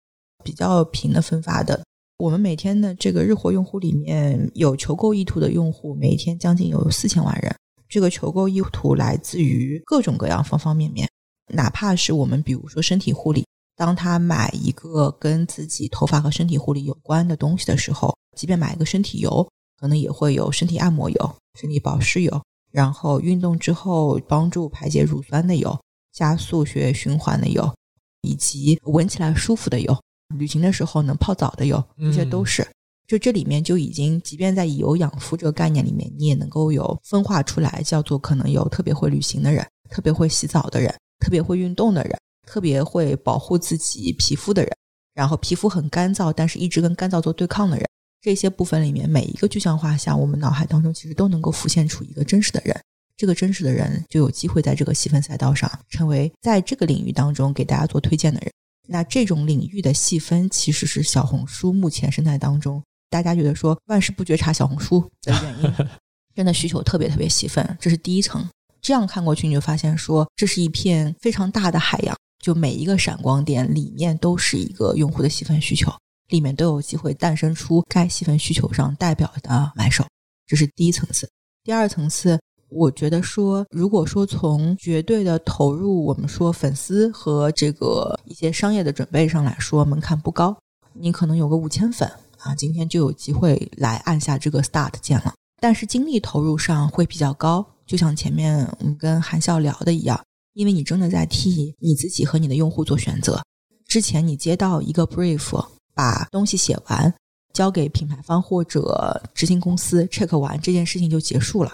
[0.43, 1.83] 比较平的分发的。
[2.17, 7.55] 我们每天的这个日活用户里面有求购意图的用户，每一天将近有四千万人。
[7.87, 11.09] 这个求购意图来自于各种各样方方面面，
[11.49, 19.47] 哪怕是我们比如说身体护理，当他买一个跟自己头发和身体护理有关的东西的时候，即便买一个身体油，
[19.79, 25.79] 可能也会有身体按摩油、身体保湿油，然后运动之后帮助排解乳酸的油、
[26.11, 27.73] 加速血液循环的油，
[28.21, 29.97] 以及闻起来舒服的油。
[30.37, 32.67] 旅行的时候能泡澡的油，这些都是。
[33.07, 44.71] 就这里面就已经，即便在以油养肤这个概念里面，你也能够有分化出来，叫做可能有特别会旅行的人，特别会洗澡的人，特别会运动的人，特别会保护自己皮肤的人，
[45.13, 47.85] 然后皮肤很干燥，但是一直跟干燥做对抗的人。
[48.21, 52.77] 这些部分里面，每一个具象画像，我们脑海当中其实都能够浮现出一个真实的人。
[53.15, 58.51] 这个真实的人就有机会在这个细分赛道上，成为在这个领域当中给大家做推荐的人。
[58.87, 65.87] 那这种领域的细分，其实是小红书目前生态当中，大家觉得说万事不觉察小红书的原因，
[66.35, 68.45] 真的需求特别特别细分，这是第一层。
[68.81, 75.91] 这样看过去，你就发现说，这是一片非常大的海洋，就每一个闪光点里面都是一个用户的细分需求，
[76.29, 80.05] 里面都有机会诞生出该细分需求上代表的买手，
[80.47, 81.29] 这是第一层次。
[81.63, 82.39] 第二层次。
[82.71, 90.55] 我觉得说，如果说从绝对的投入，我们说粉丝和这个一些商业的准备上来说，门槛不高。
[90.93, 95.33] 你可能有个五千粉啊，今天就有机会来按下这个 start 键了。
[95.59, 100.23] 但是精力投入上会比较高，就像前面我们跟韩笑聊的一样，
[100.53, 103.41] 因为你真的在替你自己和你的用户做选择。
[103.87, 107.11] 之前你接到一个 brief，把东西写完，
[107.51, 111.71] 交给品牌方或者执行公司 check 完，这件事情就结束了。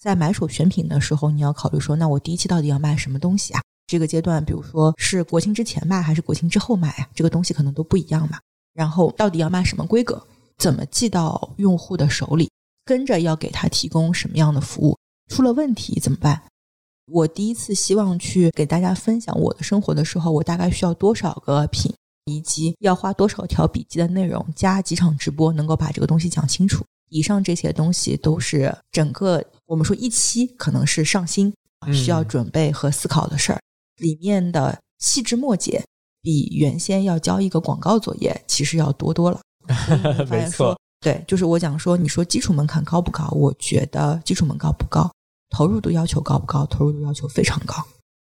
[0.00, 3.60] 在买手选品的时候，你要考虑说，那我第一期到底要卖什么东西啊？
[3.86, 7.06] 这个阶段，比如说是国庆之前卖还是国庆之后卖啊？
[7.14, 8.38] 这个东西可能都不一样嘛。
[8.72, 10.26] 然后到底要卖什么规格？
[10.56, 12.50] 怎么寄到用户的手里？
[12.86, 14.96] 跟着要给他提供什么样的服务？
[15.28, 16.42] 出了问题怎么办？
[17.10, 21.92] 我第一次希望去给大家分享我的生活的时候，我大概需要多少个品，
[22.26, 26.84] 以及要花多少条笔记的内容，加几场直播，能够把这个东西讲清楚。
[27.10, 31.50] 以上这些东西都是整个我们说一期可能是上新
[31.90, 33.60] 需要准备和思考的事儿，
[33.96, 35.82] 里面的细枝末节
[36.20, 39.40] 比原先要交一个广告作业其实要多多了。
[40.28, 43.28] 没错，对，就是我讲说，你说基础门槛高不高？
[43.30, 45.10] 我觉得基础门槛不高，
[45.50, 46.66] 投入度要求高不高？
[46.66, 47.74] 投入度要求非常高。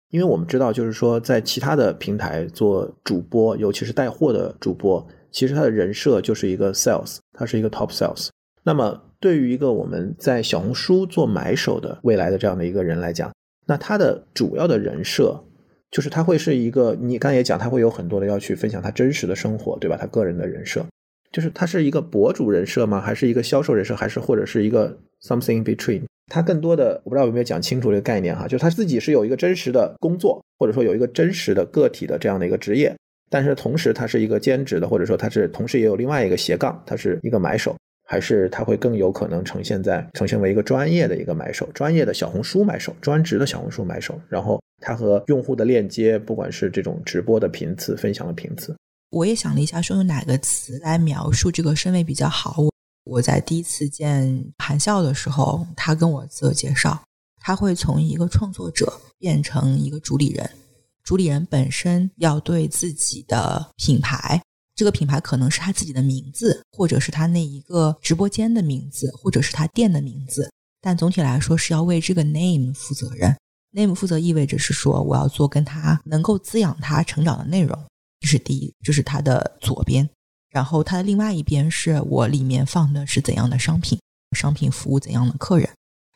[0.10, 8.30] 因为我们知道，就是说在其他的平台做主播，尤其是带货的主播，其实他的人设就是一个 sales，他是一个 top sales。
[8.64, 13.34] 那么，对于一个我们在小红书做买手的未来的这样的一个人来讲，
[13.66, 15.44] 那他的主要的人设
[15.90, 19.98] 就是他会是一个，你刚才也讲，他会有很多的要去分享他真实的生活，对吧？
[20.00, 20.86] 他个人的人设，
[21.32, 23.02] 就是他是一个博主人设吗？
[23.02, 23.96] 还是一个销售人设？
[23.96, 26.04] 还是或者是一个 something between？
[26.28, 32.96] 他更多的我不知道有没有讲清楚这个概念哈，就是他自己是有一个真实的工作，或者说有一个真实的个体的这样的一个职业，
[33.30, 37.76] 但是同时他是一个兼职的，或者说他是同时也有另外一个斜杠，他是一个买手。
[38.06, 44.20] 还是他会更有可能呈现在呈现为一个专业的一个买手，专业的小红书买手，专职的小红书买手。
[44.28, 48.76] 然后他和用户的链接，不管是这种直播的频次、分享的频次，
[49.10, 52.62] 我也想了一下，说用哪个词来描述这个身位比较好。
[52.62, 52.70] 我
[53.04, 57.04] 我在第一次见韩笑的时候，他跟我自我介绍，
[57.42, 60.50] 他会从一个创作者变成一个主理人，
[61.04, 64.42] 主理人本身要对自己的品牌。
[64.76, 70.50] 这个品牌可能是他自己的名字，或者是他那一个直播间的名字，或者是他店的名字。
[70.82, 73.36] 但总体来说是要为这个 name 负责任。
[73.72, 77.78] name 负责意味着是说我要做跟他能够滋养他成长的内容，
[78.20, 80.10] 这是第一，这是他的左边。
[80.54, 84.00] 然后他的另外一边是我里面放的是怎样的商品，
[84.38, 85.70] 商品服务怎样的客人。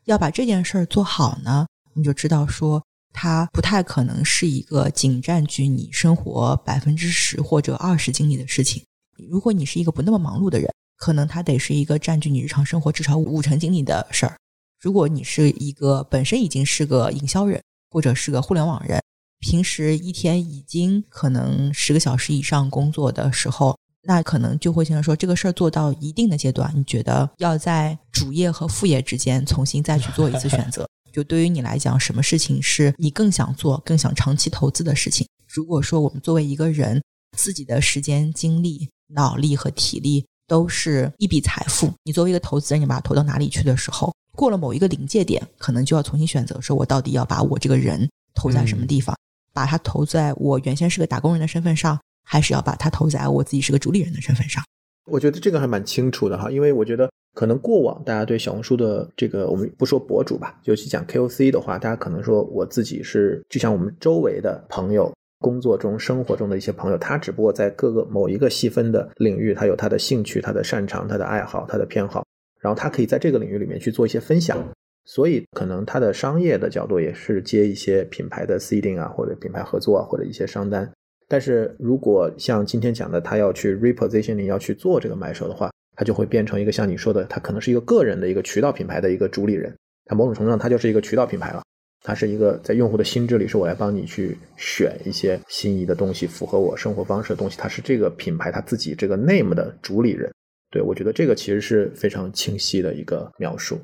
[0.06, 2.82] 要把这件事儿做好呢，你就知道说。
[3.20, 8.84] 它不太可能是一个仅占据你生活百分之十或者二十精力的事情。
[9.28, 14.38] 如果你是一个不那么忙碌的人，可能它得是一个占据你日常生活至少五成精力的事儿。
[14.80, 19.02] 如果你是一个本身已经是个营销人或者是个互联网人，
[19.40, 23.76] 平时一天已经可能十个小时以上工作的时候，
[24.08, 30.88] 那可能就会现在说这个事儿做到一定的阶段，你觉得要在主业和副业之间重新再去做一次选择。
[31.12, 35.28] 就对于你来讲，什么事情是你更想做、更想长期投资的事情？
[35.46, 37.04] 如果说我们作为一个人，
[37.38, 49.14] 自己的时间、精力、脑力和体力都是一笔财富，你作为一个投资人，你把它投到哪里去的时候，过了某一个临界点，可能就要重新选择，说我到底要把我这个人投在什么地方？
[49.52, 54.62] 把它投在我原先是个打工人的身份上，还是要把它投在我自己是个主理人的身份上？
[55.10, 72.26] 我觉得这个还蛮清楚的哈，因为我觉得可能过往大家对小红书的这个，我们不说博主吧，尤其讲 KOC 的话，大家可能说我自己是就像我们周围的朋友、工作中、生活中的一些朋友，他只不过在各个某一个细分的领域，他有他的兴趣、他的擅长、他的爱好、他的偏好，
[72.60, 74.58] 然后他可以在这个领域里面去做一些分享，
[75.06, 80.92] 所以可能他的商业的角度也是接一些品牌的 seeding 啊，或者品牌合作啊，或者一些商单。
[81.28, 89.76] 但是如果像今天讲的，他要去 repositioning，要去做这个买手的话，他就会变成一个像你说的，他可能是一个个人的一个渠道品牌的一个主理人。
[90.06, 91.62] 他某种程度上，他就是一个渠道品牌了。
[92.04, 97.58] 他是一个在用户的心智里，是我来帮你去选一些心仪的东西，符合我生活方式的东西。
[97.58, 100.32] 他是这个品牌他自己这个 name 的主理人。
[100.72, 103.78] 对我觉得这个其实是非常清晰的一个描述。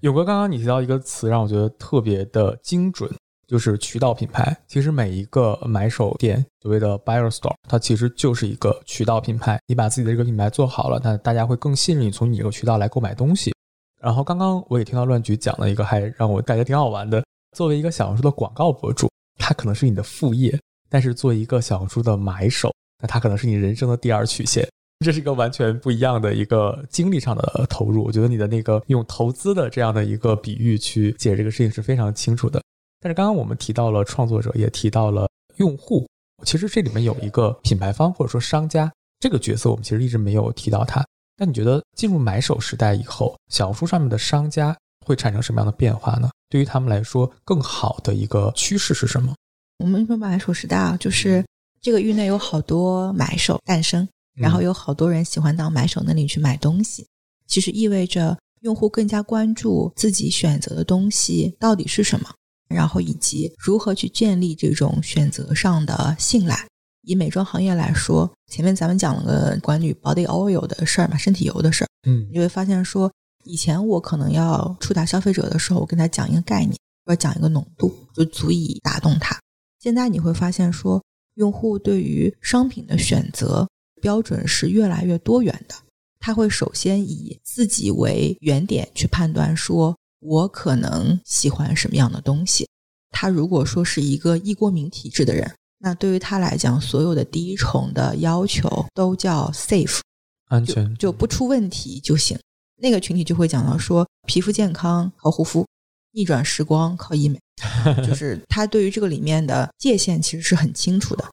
[0.00, 3.10] 勇哥，刚刚你提到一个词，让我觉得特别的精准。
[3.46, 9.58] 就是渠道品牌，其实每一个买手店，所谓的 buyer store，它其实就是一个渠道品牌。
[9.66, 13.52] 你把自己的这个品牌做好了，那大家会更信任你从你这个渠道来购买东西。
[14.00, 17.24] 然后刚刚我也听到乱局讲了一个，还让我感觉挺好玩的。
[17.56, 20.56] 作为一个小红书的广告博主，他可能是你的副业；
[20.88, 24.68] 但是做一个小红书的买手，那他可能是你人生的第二曲线。
[25.04, 28.04] 这是一个完全不一样的一个精力上的投入。
[28.04, 32.60] 我觉得你的那个用投资的这样的一个比喻去解这个事情是非常清楚的。
[33.00, 36.06] 但是刚刚我们提到了创作者，也提到了用户。
[36.44, 41.04] 其实这里面有一个品牌方或者说商家这个角色，我们其实一直没有提到他。
[41.38, 46.30] 那你觉得进入买手时代以后，小红书上面的商家会产生什么样的变化呢？
[46.48, 49.34] 对于他们来说，更好的一个趋势是什么？
[49.78, 51.44] 我们说买手时代啊，就是
[51.80, 57.06] 这个域内有好多买手诞生，然后有好多人喜欢到买手那里去买东西。
[57.46, 62.28] 其实意味着用户更加关注自己选择的东西到底是什么。
[62.68, 66.66] 然后以及如何去建立这种选择上的信赖。
[67.02, 71.88] 以美妆行业来说，前面咱们讲了个关于 body oil 的事儿嘛，身体油的事儿。
[72.08, 73.12] 嗯，你会发现说，
[73.44, 79.38] 以前我可能要触达消费者的时候，我跟他讲一个概念，或者讲一个浓度，就足以打动他。
[79.78, 81.00] 现在你会发现说，
[81.34, 83.68] 用户对于商品的选择
[84.02, 85.76] 标准是越来越多元的。
[86.18, 89.96] 他会首先以自己为原点去判断说。
[90.26, 92.68] 我可能喜欢什么样的东西？
[93.10, 100.00] 他如果说是一个易过敏体质的人，那对于他来讲，所有的第一重的要求都叫 safe，
[100.48, 102.38] 安全就不出问题就行。
[102.78, 105.64] 那个群体就会讲到说，皮肤健康靠护肤，
[106.12, 107.40] 逆转时光靠医美，
[108.06, 111.24] 就是他对于这个里面的界限其实是很清楚的，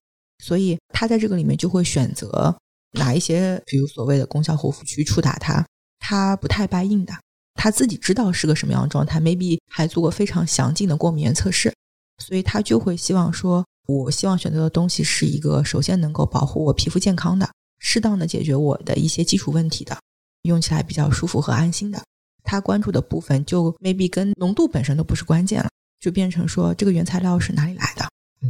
[0.44, 2.56] 所以他在这个里面就会选择
[2.92, 5.66] 哪一些，比如所谓的功效护肤去触达他，
[6.00, 7.14] 他不太掰硬的。
[7.64, 11.74] 他自己知道是个什么样的状态，maybe 还做过非常详尽的过敏原测试，
[12.18, 17.50] 所以他就会希望说，我希望选择的东西是一个首先能够保护我皮肤健康的，
[17.80, 19.98] 适当的解决我的一些基础问题的，
[20.42, 22.04] 用起来比较舒服和安心的。
[22.44, 25.70] 他关注的部分就 maybe 跟浓度本身都不是关键了，
[26.02, 28.06] 就变成说这个原材料是哪里来的，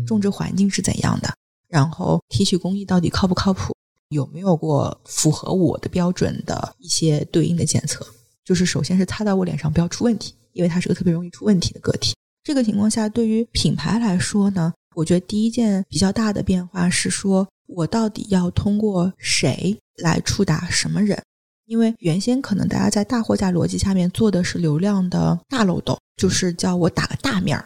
[0.08, 1.32] 种植环境是怎样的，
[1.68, 3.76] 然后提取工艺到底靠不靠谱，
[4.10, 8.04] 有没有过符合我的标准的一些对应的检测。
[8.44, 12.14] 就是首先是擦到我脸上不要出问题，因为它是个特别容易出问题的个体。
[12.44, 21.22] 这个情况下，对于品牌来说呢，我觉得第一件比较大的变化是说，我到底要通过谁来触达什么人？
[21.66, 27.66] 因为原先可能大家在大货架逻辑下面做的是流量的大漏斗，就是叫我打个大面儿。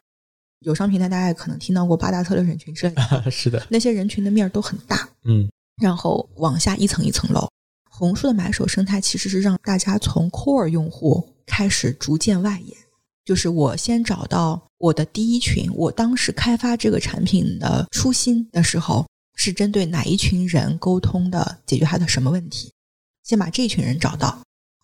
[0.60, 5.50] 友商平台大家也可能听到过八大策略人群之类的， 是的，那些人群的面儿都很大，嗯，
[5.82, 7.50] 然后往下一层一层漏。
[7.98, 12.77] 红书的买手生态其实是让大家从 core 用户开始逐渐外延，
[13.25, 22.71] 就是我先找到我的第一群，我当时开发这个产品的初心的时候是针对哪一群人沟通的，解决他的什么问题，
[23.23, 24.39] 先把这群人找到。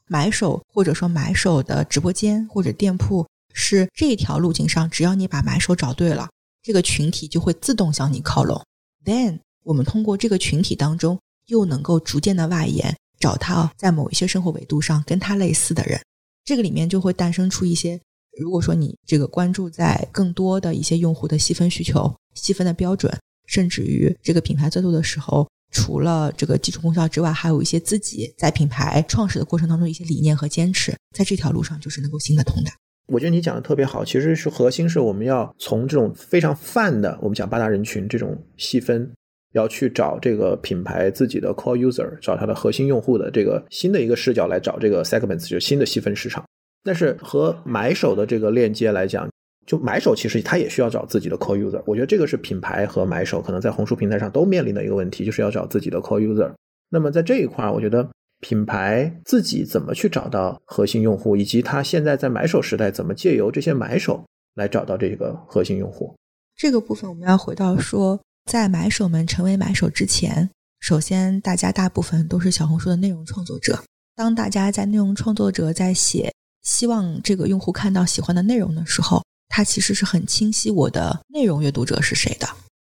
[0.07, 6.27] 买手或者说买手的直播间或者店铺是这条路径上，只要你把买手找对了，
[6.63, 8.59] 这个群体就会自动向你靠拢。
[9.05, 12.97] Then 我们通过这个群体当中又能够逐渐的外延。
[13.23, 15.97] 找他在某一些生活维度上跟他类似的人，
[16.43, 17.97] 这个里面就会诞生出一些。
[18.37, 32.69] 如果说你这个关注在更多的一些用户的细分需求、细分的标准，甚至于这个品牌在做的时候，除了这个基础功效之外，还有一些自己在品牌创始的过程当中一些理念和坚持，在这条路上就是能够行得通的。
[33.07, 39.09] 我觉得你讲的特别好，其实是核心是我们要从这种非常泛的，我们讲八大人群这种细分，
[39.53, 46.43] 要去找这个品牌自己的 core user，找它的核心用户的这个新的一个视角来找这个 segments，就新的细分市场。
[46.83, 49.27] 但是和买手的这个链接来讲，
[49.65, 51.81] 就买手其实他也需要找自己的 core user。
[51.85, 56.51] 我觉得这个是品牌和买手可能在红书平台上都面临的一个问题，就是要找自己的 core user。
[56.89, 58.07] 那么在这一块儿，我觉得。
[58.39, 64.21] 品牌自己怎么去找到核心用户，以及他现在在买手时代怎么借由这些买手
[64.55, 66.13] 来找到这个核心用户？
[66.57, 73.83] 这个部分我们要回到说，在买手们成为买手之前，首先大家大部分都是小红书的内容创作者。
[74.15, 76.31] 当大家在内容创作者在写
[76.61, 82.47] 希望这个用户看到喜欢的内容的时候，他其实是很清晰我的内容阅读者是谁的。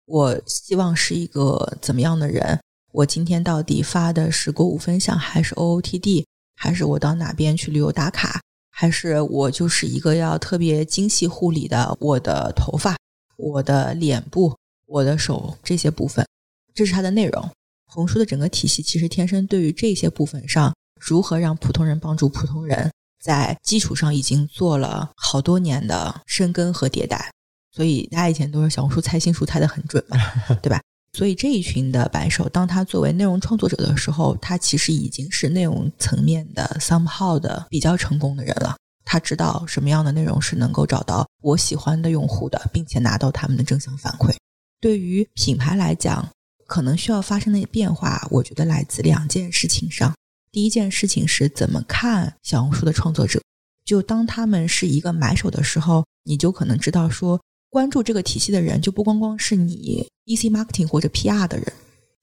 [0.06, 2.60] 我希望是一个怎么样的人？
[2.92, 6.26] 我今天到底发的是购物分享，还是 OOTD，
[6.56, 8.42] 还是我到哪边去旅游打卡，
[8.72, 12.98] 还是我就是一个要特别精细护理的我的头发、
[13.38, 14.58] 我的脸部、
[14.90, 16.26] 我的手这些部分，
[16.74, 17.50] 这是它的内容。
[17.86, 22.92] 红书的整个体系其实天生对于这些部分上，如何让普通人帮助普通人，
[23.24, 27.32] 在基础上已经做了好多年的深耕和迭代。
[27.72, 30.18] 所以大家以前都是小红书猜心术猜的很准嘛，
[30.62, 30.82] 对吧？
[31.14, 38.76] 所以这一群的白手，当他作为内容创作者的时候，他其实已经是内容层面的 somehow 的比较成功的人了。
[39.06, 44.36] 他知道什么样的内容是能够找到我喜欢的用户的，并且拿到他们的正向反馈。
[44.80, 46.28] 对于品牌来讲，
[46.66, 50.14] 可能需要发生的变化，我觉得来自两件事情上。
[50.52, 53.42] 第一件事情是怎么看小红书的创作者，
[53.86, 57.40] 就当他们是一个买手的时候，你就可能知道说。
[57.72, 61.72] 关注这个体系的人，就不光光是你 E C marketing 或者 P R 的人，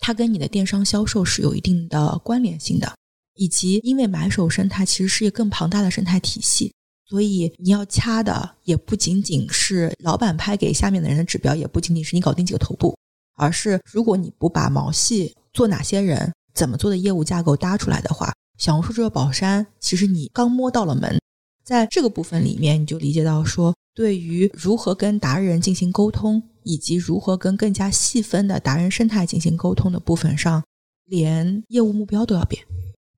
[0.01, 2.93] 他跟你的电商销售是有一定的关联性的。
[3.37, 6.73] 以及因为买手生态其实是一个更庞大的生态体系，
[7.09, 12.97] 所以你要掐的也不仅仅是老板拍给下面的人的指标，也不仅仅是你搞定几个头部，
[13.37, 21.21] 而是如果你不把毛细做哪些人怎么做的业务架构搭出来的话，小红书这个宝山，其实你刚摸到了门，
[21.65, 23.75] 在这个部分里面，你就理解到说。
[23.95, 30.63] 对于如何跟达人进行沟通，以及如何跟更加细分的达人生态进行沟通的部分上，
[31.07, 32.63] 连业务目标都要变。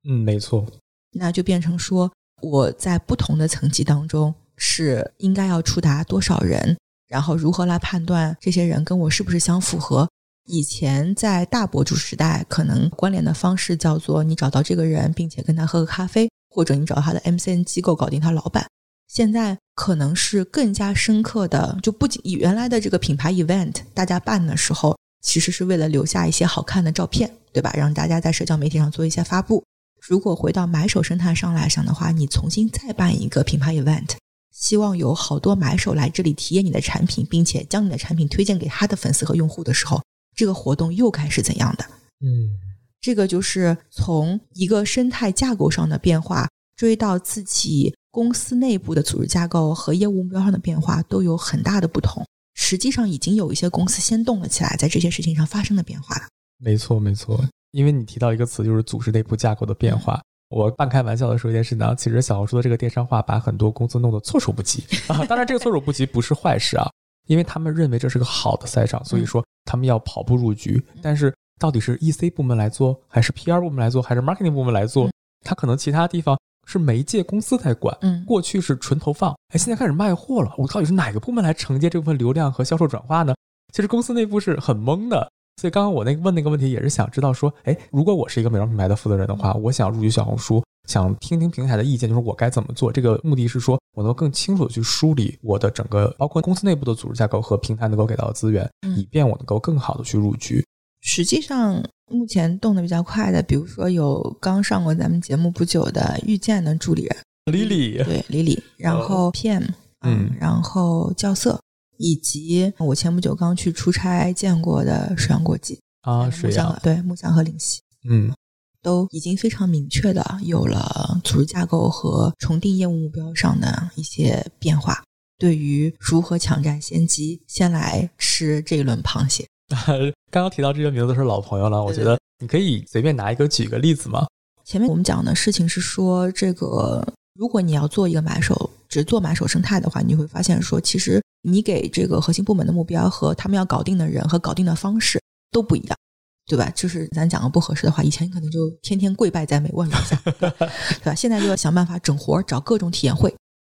[0.05, 0.65] 嗯，没错。
[1.11, 2.09] 那就变成说，
[2.41, 6.77] 我在不同的层级当中是应该要触达多少人，
[7.07, 10.07] 然后如何来判断这些人跟我是不是相符合？
[10.45, 18.65] 以前在大博主时代，可能关联的方式叫做你找到这个人，并且跟他喝个咖啡，或者你找他的 MCN 机构搞定他老板。
[19.07, 27.71] 现在可能是更加深刻的，就不仅以原来的这个品牌 event，大家办的时候，其实是为了留下一些好看的照片，对吧？
[27.75, 29.63] 让大家在社交媒体上做一些发布。
[30.09, 34.15] 如果回到买手生态上来想的话，你重新再办一个品牌 event，
[34.51, 40.01] 希望有好多买手来这里体验你的产品，并且将你的产品推荐给他的粉丝和用户的时候，
[40.35, 41.85] 这个活动又该是怎样的？
[42.21, 42.57] 嗯，
[42.99, 47.93] 这个就是从一个生态架构上的变化追到自己。
[48.11, 52.25] 公司内部的组织架构和业务目标上的变化都有很大的不同。
[52.55, 56.23] 实际上，已经有一些公司先动了起来，在这些事情上发生了变化了。
[56.57, 57.39] 没错，没错。
[57.71, 60.21] 因为你提到一个词，就是组织内部架构的变化。
[60.49, 65.23] 我半开玩笑的说一件事呢，其实小红书的这个电商化把很多公司弄得措手不及 啊。
[65.25, 66.89] 当然，这个措手不及不是坏事啊，
[67.27, 70.83] 因为他们认为这是个好的赛场，所以说他们要跑步入局。
[71.01, 75.09] 但是，到底是 EC 部门来做，还是 PR 部门来做，还是 Marketing 部门来做？
[75.45, 76.37] 他可能其他地方。
[76.65, 83.33] 是媒介公司在管，嗯，过去是纯投放，哎，现在开始卖货了，我到底是哪个部门来承接这部分流量和销售转化呢？
[83.73, 85.27] 其实公司内部是很懵的，
[85.59, 92.89] 所以刚刚我那个问那个问题也是想知道说，哎，如果我是一个美妆品牌的负责人的话，我想入局小红书，想听听平台的意见，就是我该怎么做？
[92.93, 100.65] 这个目的是说我能更清楚的去梳理我的整个，包括公司内部的组织架构和平台能够给到的资源，以便我能够更好的去入局。
[101.01, 101.83] 实际上。
[102.11, 109.67] 目前动的比较快的，比如说有刚上过咱们节目不久的遇见的助理人 Lily，对 Lily，然后 PM，
[110.01, 111.61] 嗯，然后校色，
[111.99, 118.33] 以及我前不久刚去出差见过的水阳国际啊，水阳对木匠和灵犀，嗯，
[118.81, 125.03] 都已经非常明确的有了组织架构和重定业务目标上的一些变化。
[125.37, 129.45] 对于如何抢占先机，先来吃这一轮螃蟹。
[130.31, 134.25] 刚刚提到这些名字都是老朋友了，我觉得你可以随便拿一个举个例子吗？
[134.63, 137.05] 前面我们讲的事情是说，这个
[137.39, 145.17] 如果你要做一个买手，只做买手生态的话，你会发现说，其实你给这个核心部门的目标和他们要搞定的人和搞定的方式
[145.49, 145.97] 都不一样。
[146.45, 146.69] 对吧？
[146.75, 151.15] 就是咱讲个不合适的话，以前可能就天天跪拜在美万楼下， 对吧？
[151.15, 153.33] 现在就要想办法整活，找各种体验会。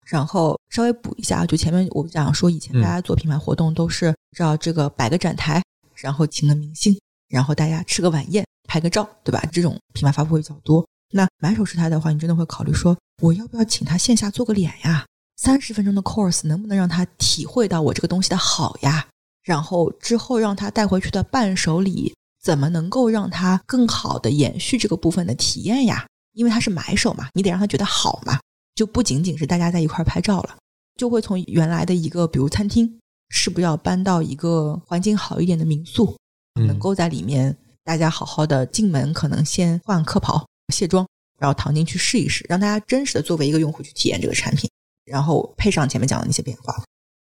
[0.07, 5.61] 然后稍微补一下，就前面我讲说，以前大家做品牌活动都是照这个摆个展台，
[5.93, 6.99] 然后请个明星，
[7.29, 9.47] 然后大家吃个晚宴，拍个照，对吧？
[9.51, 10.83] 这种品牌发布会比较多。
[11.11, 15.05] 那买手是他的话，你真的会考虑说，我要不要请他线下做个脸呀？
[15.37, 19.07] 三十分钟的 course 能不能让他体会到我这个东西的好呀？
[19.43, 22.13] 然后之后让他带回去的伴手礼。
[22.43, 26.07] 怎么能够让他更好的延续这个部分的体验呀？
[26.33, 28.39] 因为他是买手嘛，你得让他觉得好嘛，
[28.73, 30.57] 就不仅仅是大家在一块拍照了，
[30.95, 32.99] 就会从原来的一个比如餐厅，
[33.29, 36.17] 是不是要搬到一个环境好一点的民宿，
[36.65, 41.05] 能够在里面大家好好的进门，可能先换客袍、卸妆，
[41.37, 44.69] 然后躺进去试一试，让大家真实的作为一个用户去体验这个产品，
[45.05, 46.81] 然后配上前面讲的那些变化。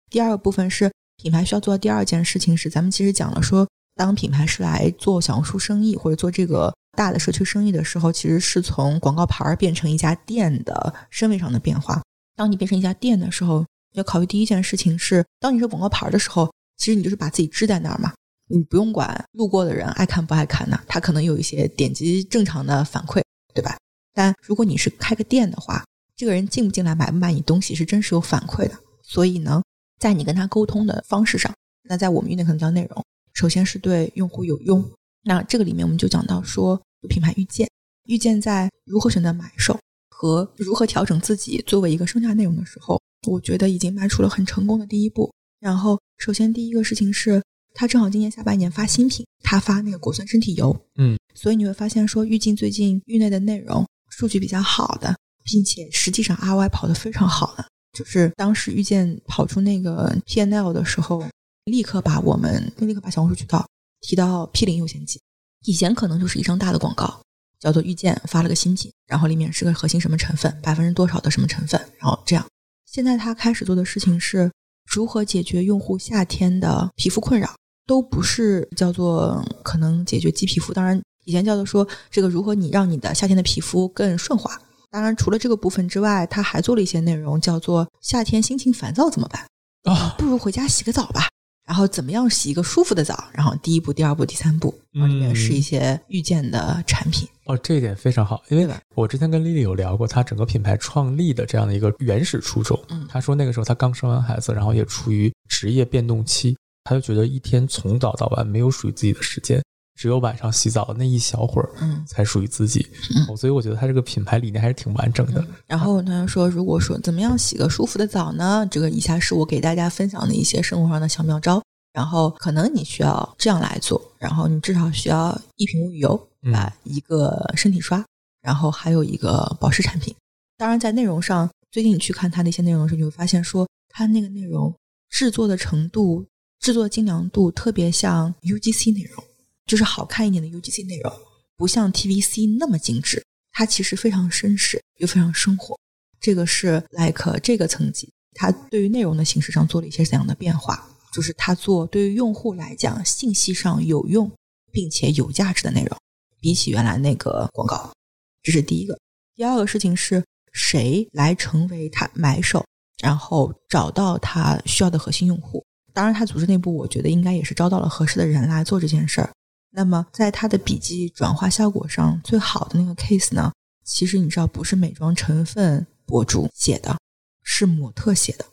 [0.10, 3.68] 第二个部分是品牌需要做的第二件事情是，咱们其实讲了说。
[3.96, 12.02] 当品牌是来做小红书生意或者做这个大的社区生意的时候，其实是从广告牌儿变成一家店的身位上的变化。
[12.36, 13.64] 当你变成一家店的时候，
[13.94, 18.12] 要考虑第一件事情是，当你是广告牌儿的时候，其实你就是把自己支在那儿嘛，
[18.50, 23.22] 你不用管路过的人爱看不爱看呢，他可能有一些点击正常的反馈，
[23.54, 23.78] 对吧？
[24.14, 25.84] 但如果你是开个店的话，
[26.16, 28.78] 这个人进不进来买不买你东西是真实有反馈的。
[29.02, 29.62] 所以呢，
[30.00, 33.04] 在你跟他沟通的方式上，那在我们运营可能叫内容。
[33.34, 34.88] 首先是对用户有用，
[35.24, 36.80] 那这个里面我们就讲到说，
[37.10, 37.68] 品牌预见，
[38.06, 39.80] 预见在如何选择买手
[40.10, 45.32] 和如何调整自己作为一个生价内容的时候，我觉得已经迈出了很成功的第一步。
[45.60, 47.42] 然后，首先第一个事情是，
[47.74, 61.24] 他正好今年下半年发新品，他发那个果酸身体油，嗯，所以你会发现说，预镜最近域内的内容数据比较好的，并且实际上 ROI 跑得非常好的，就是当时遇见跑出那个 PNL 的时候。
[61.68, 63.66] 立刻把我们立刻把小红书渠道
[64.02, 65.18] 提到 P 零优先级。
[65.64, 67.22] 以前可能就是一张大的广告，
[67.58, 72.46] 叫做遇见发了个新品，然后里面是个核心什么成分，百分之多少的什么成分，然后这样。
[72.86, 74.52] 现在他开始做的事情是
[74.86, 77.56] 如何解决用户夏天的皮肤困扰，
[77.86, 80.74] 都不是叫做可能解决鸡皮肤。
[80.74, 84.60] 当然以前叫做说这个如何你让你的夏天的皮肤更顺滑。
[84.92, 89.46] 当然除了这个部分之外，他还做了一些内容，叫做夏天心情烦躁怎么办？
[89.84, 91.28] 啊，不如回家洗个澡吧。
[91.66, 93.24] 然后怎么样洗一个舒服的澡？
[93.32, 97.26] 然后第一步、第二步、第三步，然后里面是一些遇见的产品。
[97.46, 102.78] 哦，这一点非常好，因为我之前跟丽丽有聊过，她整个品牌创立的这样的一个原始初衷。
[102.90, 109.62] 嗯，她说那个时候她刚生完孩子，然后也处于职业变动期，她就觉得一天从早到晚没有属于自己的时间。
[109.96, 112.84] 只有晚上洗澡的那一小会儿，嗯，才属于自己，
[113.30, 115.46] 嗯，所以我觉得他这个品牌理念还是挺完整的。
[115.68, 118.68] 然后他说，如果说怎么样洗个舒服的澡呢？
[118.72, 121.62] 这个以下是我给大家分享的一些生活上的小妙招。
[121.94, 128.04] 然后可能你需要这样来做，然后你至少需要一瓶沐浴油，啊，一个身体刷，
[128.42, 130.14] 然后还有一个保湿产品。
[130.58, 134.74] 当然，在内容上，最近你去看它那些内容的时候，你会发现说，它那个内容
[135.12, 136.26] 制作的程度、
[136.64, 139.22] 制作精良度特别像 UGC 内容。
[139.66, 141.12] 就是好看一点的 UGC 内容，
[141.56, 145.80] 不像 TVC 那么精致，它其实非常绅士又非常生活。
[146.20, 150.90] 这个是 like 这个层级，它对于内容的形式上做了一些怎样的变化？
[151.14, 154.30] 就是它做对于用户来讲信息上有用
[154.72, 155.98] 并且有价值的内容，
[156.42, 157.94] 比起原来那个广告，
[158.42, 159.00] 这是第一个。
[159.36, 162.66] 第二个事情是谁来成为他买手，
[163.02, 165.66] 然后找到他需要的核心用户？
[165.94, 169.30] 当然，他组织内部我觉得应该也是招到了合适的人来做这件事儿。
[169.70, 173.52] 那么，在他的笔记转化效果上，最好的那个 case 呢？
[173.84, 176.98] 其实你知道，不是美妆成分博主写的，
[177.42, 178.46] 是模特写的。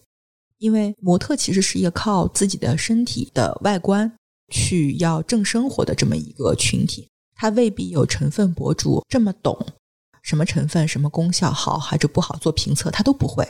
[0.59, 4.13] 因为模特其实是一个靠自己的身体的外观
[4.51, 9.67] 去要正生活的这么一个群体，他未必有成分博主这么懂
[10.21, 13.49] 什么成分、什么功效好还是不好做评测，他都不会。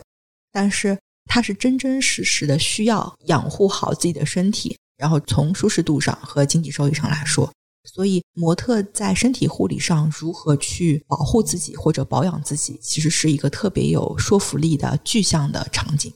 [0.53, 7.51] 但是他是真真实实的需要养护好自己的身体，然后从舒适度上和经济收益上来说。
[7.85, 16.13] 所以，模特在身体护理上如何去保护自己或者保养自己，其实是一个特别有说服力的具象的场景。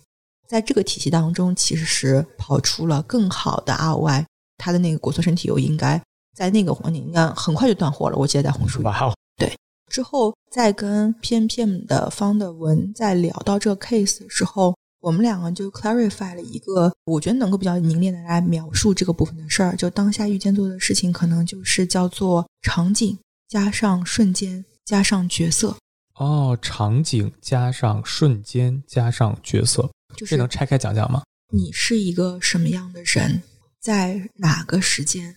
[0.47, 4.25] 在这个体系当中，其实是跑出了更好的 ROI。
[4.59, 6.01] 它的那个果酸身体油应该
[6.37, 8.17] 在那个环境应该很快就断货了。
[8.17, 8.83] 我记得在红书。
[8.83, 9.15] 哇哦！
[9.37, 9.57] 对，
[9.91, 14.77] 之后再跟 PMPM 的方的文在聊到这个 case 的时候。
[15.05, 19.77] 我们两个就 clarify 了一个，我觉得能够比较凝练的来描述这个部分的事儿。
[19.77, 25.77] 就当下遇见做的事情，可能就是叫做场景加上瞬间加上角色。
[26.15, 29.91] 哦，场景加上瞬间加上角色，
[30.27, 31.23] 这能拆开讲讲吗？
[31.53, 33.43] 你是一个什么样的人？
[33.83, 35.37] 在哪个时间？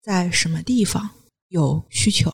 [0.00, 1.10] 在什么地方？
[1.48, 2.30] 有需求，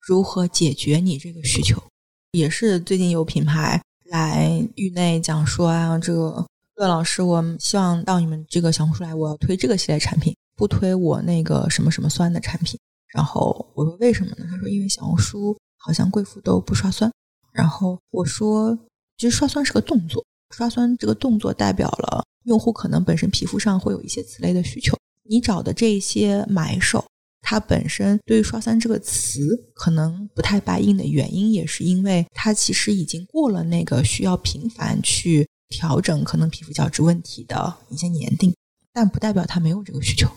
[0.00, 1.82] 如何解决你这个需求，
[2.30, 6.44] 也是最近有品牌来域内讲说啊，这个
[6.76, 12.78] 乐老师，我希望到你们这个小红书来，我要推这个系列产品，不推我那个什么什么酸的产品。
[13.08, 14.46] 然后我说为什么呢？
[14.50, 17.10] 他说因为小红书好像贵妇都不刷酸。
[17.52, 18.78] 然后我说，
[19.16, 24.96] 其实刷酸是个动作，刷酸这个动作代表了用户可能本身皮肤上会有一些此类的需求。
[25.24, 27.04] 你找的这些买手，
[27.40, 29.40] 他本身对于刷酸这个词
[29.74, 38.54] 可能不太白应的原因，也是因为它其实已经过了那个需要频繁去调整可能皮肤角质问题的一些年龄，
[38.92, 40.28] 但不代表它没有这个需求。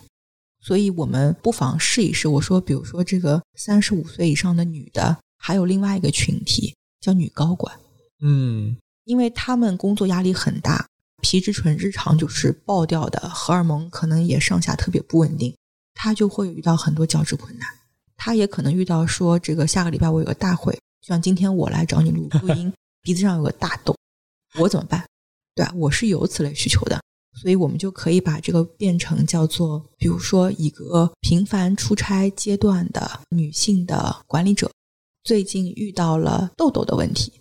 [0.63, 2.27] 所以我们不妨试一试。
[2.27, 7.75] 我说，比如说这个三十五岁以上的女的，还有另外一个群体叫女高管，
[8.21, 10.87] 嗯因为她们工作压力很大，
[11.21, 15.55] 皮质醇日常就是爆掉的，荷尔蒙可能也上下特别不稳定，
[15.93, 17.67] 他就会遇到很多角质困难。
[18.17, 22.71] 他也可能遇到说，这个下个礼拜我有个大会，像今天我来找你录录音，
[23.01, 23.95] 鼻子上有个大痘，
[24.59, 25.03] 我怎么办？
[25.55, 27.01] 对，我是有此类需求的。
[27.33, 34.69] 所以我们就可以把这个变成叫做，比如说一个频繁出差阶段的女性的管理者，
[35.23, 37.31] 最近遇到了痘痘的问题，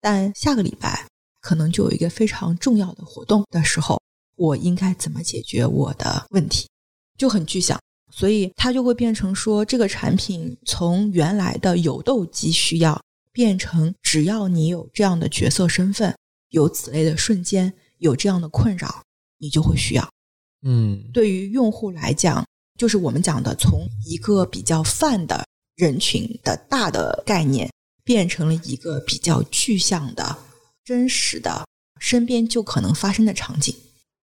[0.00, 1.04] 但下个礼拜
[1.40, 4.00] 可能就有一个非常重要的活动的时候，
[4.36, 6.68] 我应该怎么解决我的问题，
[7.18, 7.78] 就很具象。
[8.20, 13.02] 所以它就会变成说，这个产品从原来的有痘肌需要，
[13.32, 16.14] 变成只要你有这样的角色身份，
[16.50, 19.02] 有此类的瞬间，有这样的困扰。
[19.38, 20.06] 你就会需要。
[20.60, 22.44] 嗯，对于用户来讲，
[22.78, 25.42] 就是我们讲的从一个比较泛的
[25.76, 27.70] 人群的大的概念，
[28.04, 30.36] 变成了一个比较具象的、
[30.84, 31.64] 真实的
[31.98, 33.74] 身边就可能发生的场景。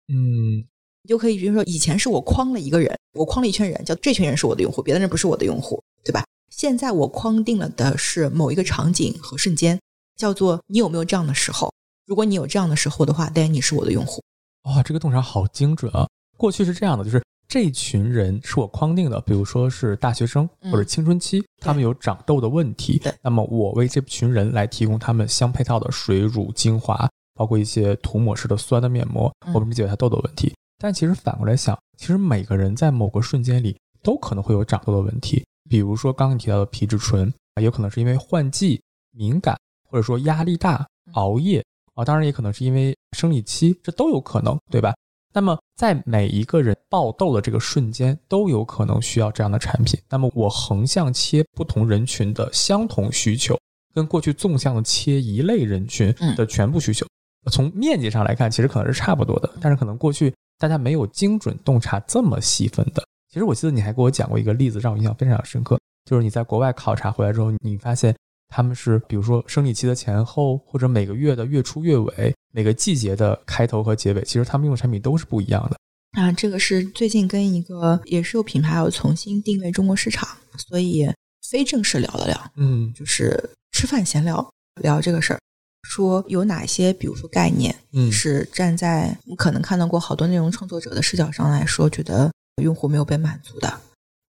[0.10, 0.68] 嗯
[1.06, 6.26] 你就可以比如说，以前是我框了一个人，我框了一圈人，叫这群人是我的用户，别的人不是我的用户，对吧？
[6.50, 9.80] 现在我框定了的是某一个场景和瞬间，
[10.18, 11.72] 叫做你有没有这样的时候？
[12.08, 14.20] 如果你有这样的时候的话，当然你是我的用户。
[14.64, 16.08] 哇、这个洞察好精准啊！
[16.38, 30.52] 过去是这样的，就是这群人是我框定的，比如说是大学生嗯或者青春期，他们有长痘的问题，那么我为这群人来提供他们相配套的水乳精华，包括一些涂抹式的酸的面膜，嗯我们解决他痘痘问题。
[30.78, 39.58] 但其实反过来想，其实每个人在某个瞬间里都可能会有长痘的问题，比如说刚刚你提到的皮质醇，啊，有可能是因为换季、敏感，
[39.90, 41.64] 或者说压力大、熬夜
[41.94, 44.94] 啊，当然也可能是因为生理期，这都有可能，对吧？
[45.34, 50.00] 那么在每一个人爆痘的这个瞬间，都有可能需要这样的产品。
[50.10, 53.58] 那么我横向切不同人群的相同需求，
[53.94, 57.06] 跟过去纵向的切一类人群的全部需求，
[57.52, 63.04] 从面积上来看，其实可能是差不多的，但是可能过去大家没有精准洞察这么细分的。
[63.30, 68.16] 其实我记得你还给我讲过一个例子，让我印象非常深刻，就是你在国外考察回来之后，你发现
[68.48, 75.78] 他们是比如说生理期的前后，或者每个月的月初月尾，每个季节的开头和结尾，其实他们用的产品都是不一样的。
[76.18, 80.30] 啊，这个是最近跟一个也是有品牌要重新定位中国市场，
[80.70, 81.06] 所以
[81.50, 84.50] 非正式聊了聊，嗯就是吃饭闲聊
[84.82, 85.40] 聊这个事儿，
[85.88, 92.32] 说有哪些比如说概念嗯是站在我可能看到过好多内容创作者的视角上来说，觉得
[92.62, 93.82] 用户没有被满足的。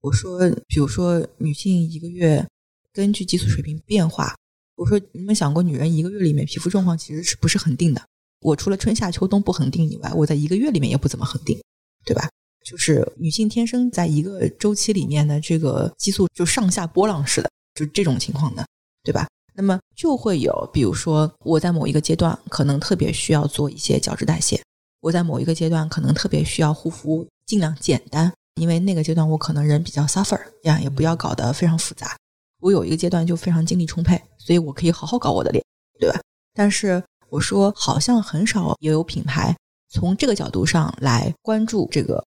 [0.03, 0.39] 我说，
[0.69, 2.47] 比如说女性一个月
[2.93, 4.37] 根据激素水平变化，
[4.77, 8.03] 我说你们想过女人一个月里面皮肤状况其实是不是恒定的？
[8.41, 11.59] 我除了春夏秋冬不恒定以外，我在一个月里面也不怎么恒定，
[12.05, 12.29] 对吧？
[12.65, 18.67] 就是女性天生在一个周期里面的这个激素就上下波浪式的，就这种情况的，
[19.03, 19.27] 对吧？
[19.57, 24.63] 那么就会有，比如说我在某一个阶段可能特别需要做一些角质代谢，
[25.01, 32.15] 我在某一个阶段可能特别需要护肤尽量简单，因为那个阶段我可能人比较 suffer 呀，也不要搞得非常复杂。
[32.61, 35.65] 我有一个阶段就非常精力充沛，所以我可以好好搞我的脸，
[35.99, 36.21] 对吧？
[36.53, 39.57] 但是我说好像很少也有品牌
[39.89, 42.23] 从这个角度上来关注这个。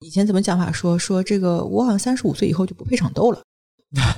[0.00, 3.42] 以前怎么讲法说说这个我好像三十五岁以后就不配长痘了，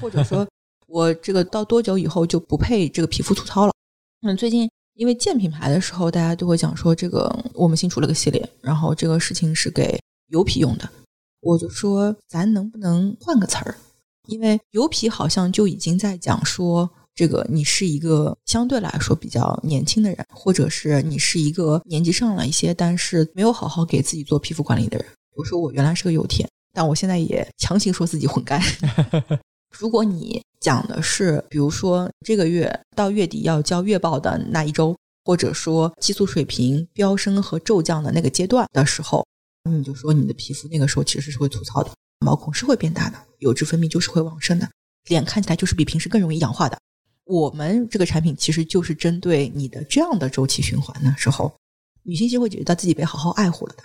[0.00, 0.46] 或者说
[0.92, 3.72] 我这个到多久以后就不配这个皮肤粗糙了。
[4.20, 10.86] 嗯，最近因为建品牌的时候，大家都会讲说这个我们新出了个系列，然后这个事情是给油皮用的，
[11.40, 13.74] 我就说咱能不能换个词儿？
[14.26, 25.06] 因为油皮好像就已经在讲说，这个你是一个相对来说比较年轻的人，或者是你是一个年纪上了一些，但是没有好好给自己做皮肤管理的人。
[25.36, 28.60] 我说我原来是个油田，但我现在也强行说自己混干。
[29.72, 39.26] 如果你讲的是，比如说这个月到月底要交月报的那一周，或者说激素水平飙升和骤降的那个阶段的时候，
[39.68, 44.68] 你就说你的皮肤那个时候其实是会粗糙的，毛孔是会变大的，油脂分泌就是会旺盛的。
[45.08, 46.78] 脸看起来就是比平时更容易氧化的。
[47.24, 51.52] 我们这个产品其实就是针对你的这样的周期循环的时候，
[52.04, 53.82] 女性就会觉得自己被好好爱护了的。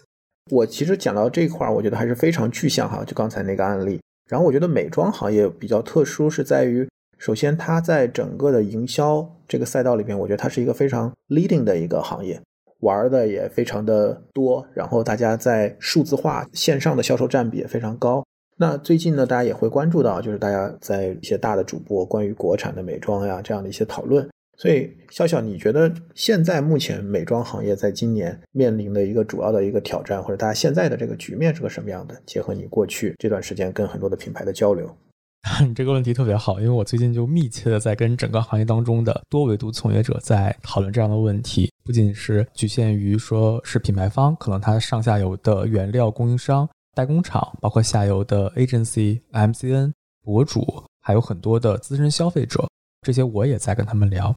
[0.52, 4.00] 我其实讲到这一块儿，我觉得还是非常具象哈，就刚才那个案例。
[4.28, 12.40] 然后我觉得美妆行业比较特殊，是在于首先它在整个的营销这个赛道里边，我觉得它是一个非常 leading 的一个行业，
[12.82, 18.24] 玩的也非常的多，然后大家在数字化线上的销售占比也非常高。
[18.58, 24.28] 那最近呢，大家也会关注到，就是大家在一些大的主播关于国产的美妆呀这样的一些讨论。
[24.60, 32.20] 所以，笑笑，你觉得现在目前美妆行业在今年面临的一个主要的一个挑战，或者大家现在的这个局面是个什么样的？
[32.26, 34.98] 结合你过去这段时间跟很多的品牌的交流，
[35.62, 49.92] 你这个问题特别好，因为我最近就密切的在跟整个行业当中的多维度从业者在讨论这样的问题，不仅是局限于说是品牌方，可能它上下游的原料供应商、代工厂，包括下游的 agency、MCN、
[50.24, 52.68] 博主，还有很多的资深消费者，
[53.04, 54.36] 这些我也在跟他们聊。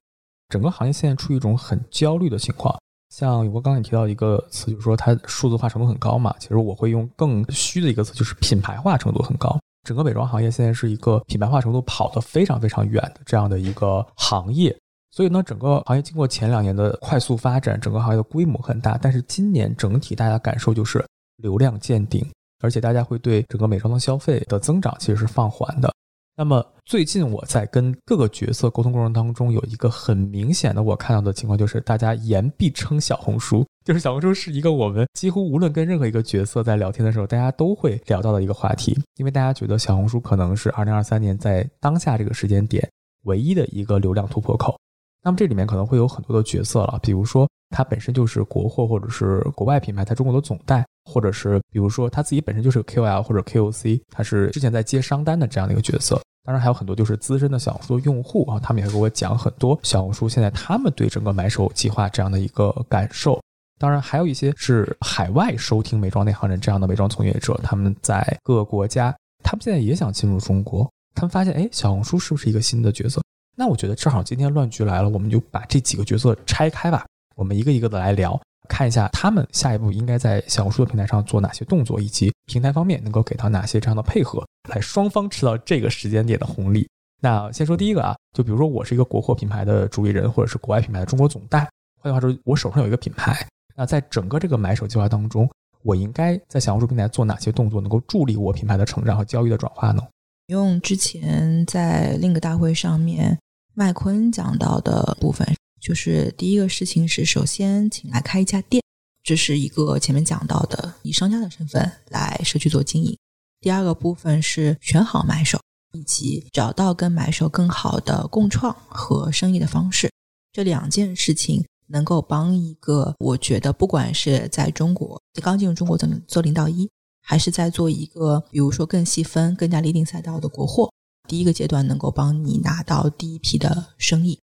[0.51, 2.76] 整个行业现在处于一种很焦虑的情况，
[3.09, 6.34] 像我刚刚也提到一个词，就是说它数字化程度很高嘛。
[6.38, 9.59] 其实我会用更虚的一个词，就是品牌化程度很高。
[9.86, 14.76] 整个美妆行业现在是一个品牌化程度跑得非常非常远的这样的一个行业。
[15.12, 21.05] 所以呢，整个行业经过前两年的快速发展，整个行业的规模很大，但是今年整体大家感受就是
[21.36, 22.24] 流量见顶，
[22.61, 25.92] 而且大家会对整个美妆的消费的增长其实是放缓的。
[26.41, 42.91] 那么最近我在跟各个角色沟通过程当中，有一个很明显的我看到的情况，就是大家言必称小红书，就是小红书是一个我们几乎无论跟任何一个角色在聊天的时候，大家都会聊到的一个话题，因为大家觉得小红书可能是二零二三年在当下这个时间点
[43.24, 44.74] 唯一的一个流量突破口。
[45.22, 56.18] 那么这里面可能会有很多的角色了，比如说他本身就是国货或者是国外品牌在中国的总代，或者是比如说他自己本身就是 KOL 或者 KOC，他是之前在接商单的这样的一个角色。
[56.51, 63.40] 当然还有很多就是资深的小红书用户啊，他们也会给我讲很多小红书现在他们对整个买手计划这样的一个感受。
[63.78, 73.22] 当然还有一些是海外收听美妆内行人这样的美妆从业者，他们在各个国家，他们现在也想进入中国，他们发现哎，小红书是不是一个新的角色？
[73.57, 78.32] 那我觉得正好今天乱局来了，我们就把这几个角色拆开吧，我们一个一个的来聊。
[78.71, 86.89] 看一下他们下一步应该在小红书的平台上做哪些动作，以及平台方面能够给到哪些这样的配合，来双方吃到这个时间点的红利。
[87.21, 91.68] 那先说第一个啊，就比如说我是一个国货品牌的主理人，或者是国外品牌的中国总代，
[92.01, 93.45] 换句话说，我手上有一个品牌。
[93.77, 95.51] 那在整个这个买手计划当中，
[95.83, 100.03] 我应该在小红书平台做哪些动作，能够助力我品牌的成长和交易的转化呢？
[100.47, 103.39] 用之前在另一个大会上面
[103.75, 105.47] 麦昆讲到的部分。
[105.81, 108.83] 就是第一个事情是，首先请来开一家店，
[109.24, 113.16] 这是一个前面讲到的以商家的身份来社区做经营。
[113.61, 115.59] 第二个部分是选好买手，
[115.93, 120.11] 以及找到跟买手更好的共创和生意的方式。
[120.53, 126.91] 这两件事情能够帮一个，我觉得不管是在中国刚进入中国做做零到一，
[127.22, 130.93] 还是在做一个比如说更细分、更加立定赛道的国货，
[131.26, 134.39] 第一个阶段能够帮你拿到第一批的生意。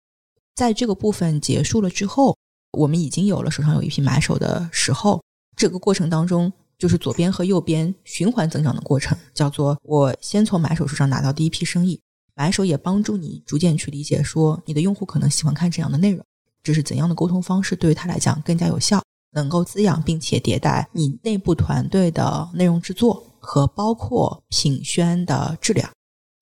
[0.58, 2.36] 在这个部分结束了之后，
[2.72, 5.22] 我们已经有了手上有一批买手的时候，
[5.56, 12.02] 这个过程当中就是左边和右边循环增长的过程，叫做我先从买手手上拿到第一批生意，
[12.34, 16.26] 买手也帮助你逐渐去理解说你的用户可能喜欢看这样的内容，
[16.64, 19.00] 这是怎样的沟通方式对于他来讲更加有效，
[19.34, 25.88] 能够滋养并且迭代你内部团队的内容制作和包括品宣的质量，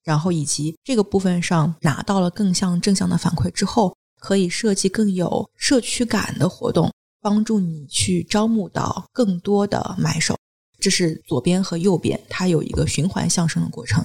[0.05, 3.93] 然后以及这个部分上拿到了更像正向的反馈之后。
[4.25, 10.35] 可以设计更有社区感的活动，帮助你去招募到更多的买手。
[10.79, 14.03] 这是左边和右边，它有一个循环相生的过程。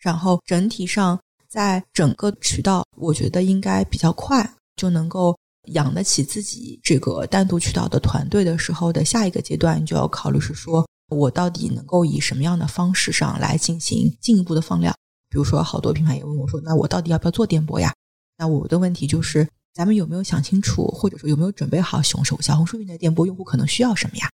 [0.00, 1.16] 然后整体上，
[1.48, 14.92] 在整个渠道，我觉得应该比较快就能够养得起自己这个单独渠道的团队的时候的下一个阶段，就要考虑是说我到底能够以什么样的方式上来进行进一步的放量。
[15.28, 17.94] 比如说，好多品牌也问我说：“那我到底要不要做电波呀？”
[18.36, 19.46] 那我的问题就是。
[19.72, 24.28] 咱们有没有想清楚，或者说有没有准备好熊手小红书云的电波用户可能需要什么呀？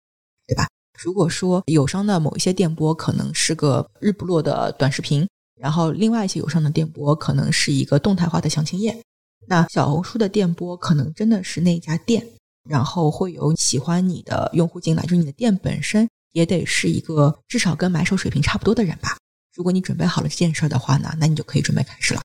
[0.46, 0.66] 对吧？
[1.02, 5.28] 如果说友商的某一些电波可能是个日不落的短视频，
[5.60, 8.98] 然后另外一些友商的电波可能是一个动态化的详情页，
[9.46, 12.26] 那小红书的电波可能真的是那家店，
[12.68, 19.18] 然后会有喜欢你的用户进来，就是你的店本身也得是一个至少跟买手水平差不多的人吧。
[19.54, 22.22] 如果你准备好了这件事儿的话呢，那你就可以准备开始了。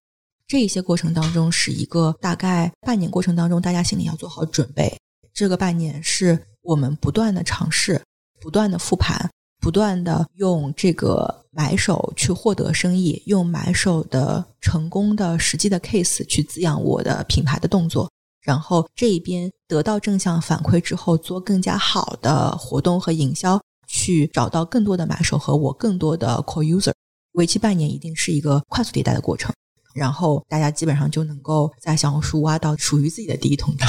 [0.51, 4.93] 这一些过程当中是一个大概半年过程当中，大家心里要做好准备。
[5.33, 8.01] 这个半年是我们不断的尝试、
[8.41, 9.31] 不断的复盘、
[9.61, 26.91] 不断的用这个买手去获得生意，用买手的成功的实际的 case 去滋养我的品牌的动作，然后这一边得到正向反馈之后，做更加好的活动和营销，去找到更多的买手和我更多的 core user。
[27.35, 29.53] 为期半年一定是一个快速迭代的过程，
[29.93, 33.87] 然后大家基本上就能够在小红书挖到属于自己的第一桶金。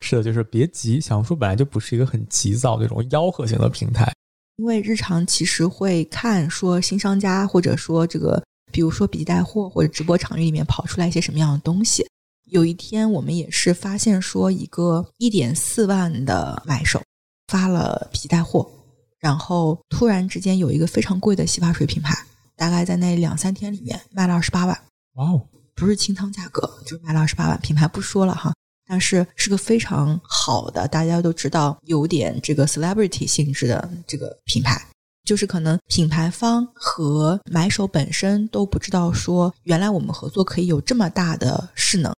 [0.00, 4.12] 是的，就是别急，小红书本来就不是一个很急躁那种吆喝型的平台。
[4.56, 8.40] 因为日常其实会看说新商家，或者说这个，
[8.70, 12.06] 比如说笔记带货或者直播场域里面跑出来一些什么样的东西。
[12.50, 17.02] 有一天我们也是发现说，一个一点四万的买手
[17.48, 18.70] 发了笔记带货，
[19.18, 22.14] 然后突然之间有一个非常贵的洗发水品牌，
[22.56, 24.78] 大概在那两三天里面卖了二十八万。
[25.14, 28.52] 哇哦，不是清仓价格，就是卖了二十八万，品牌不说了哈。
[28.86, 34.86] 但是是个非常好的，大家都知道有点这个 celebrity 性质的这个品牌，
[35.24, 42.12] 就是可能品牌方和买手本身都不知道说，原来我们合作可以有这么大的势能，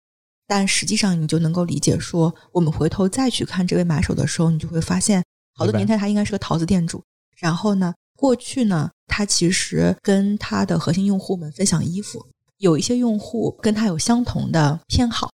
[0.46, 5.22] 但实际上你就能够理解说，我们回头再去看这位买手的时候，你就会发现，
[5.54, 7.02] 好多年前他应该是个桃子店主，
[7.36, 12.24] 然后呢，过去呢，他其实跟他的核心用户们分享衣服，
[12.58, 15.30] 有一些用户跟他有相同的偏好。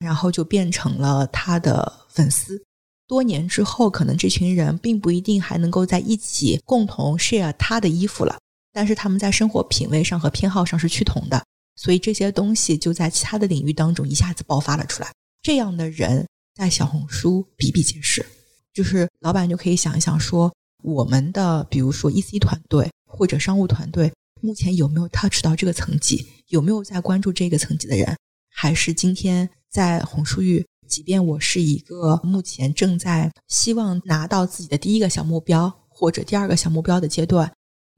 [0.00, 2.62] 然后就变成了他的粉丝。
[3.06, 8.36] 多年之后，可能这群人并不一定还能够在一起共同 share 他的衣服了，
[8.70, 11.42] 但是他们在生活品味上和偏好上是趋同的，
[11.76, 15.10] 所以这些东西就在其他的领域当中一下子爆发了出来。
[15.40, 18.26] 这样的人在小红书比比皆是，
[18.74, 20.52] 就是老板就可以想一想说，
[20.82, 24.12] 我们的比如说 EC 团队或者商务团队，
[24.44, 28.14] 目前有没有 touch 到这个层级，有没有在关注这个层级的人，
[28.50, 29.48] 还是今天。
[29.70, 37.52] 在红书域，即便我是一个目前正在希望拿到自己的第一个小目标或者第二个小目标的阶段，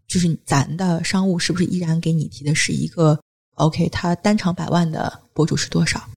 [0.09, 3.20] 就是咱的商务是不是依然给你提的是一个
[3.57, 3.90] OK？
[3.90, 6.09] 他单场百万的博主是多少？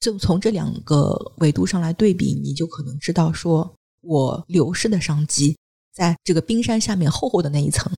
[0.00, 5.56] 就从这两个维度上来对比，你就可能知道说我流失的商机，
[5.94, 7.90] 在这个冰山下面厚厚的那一层，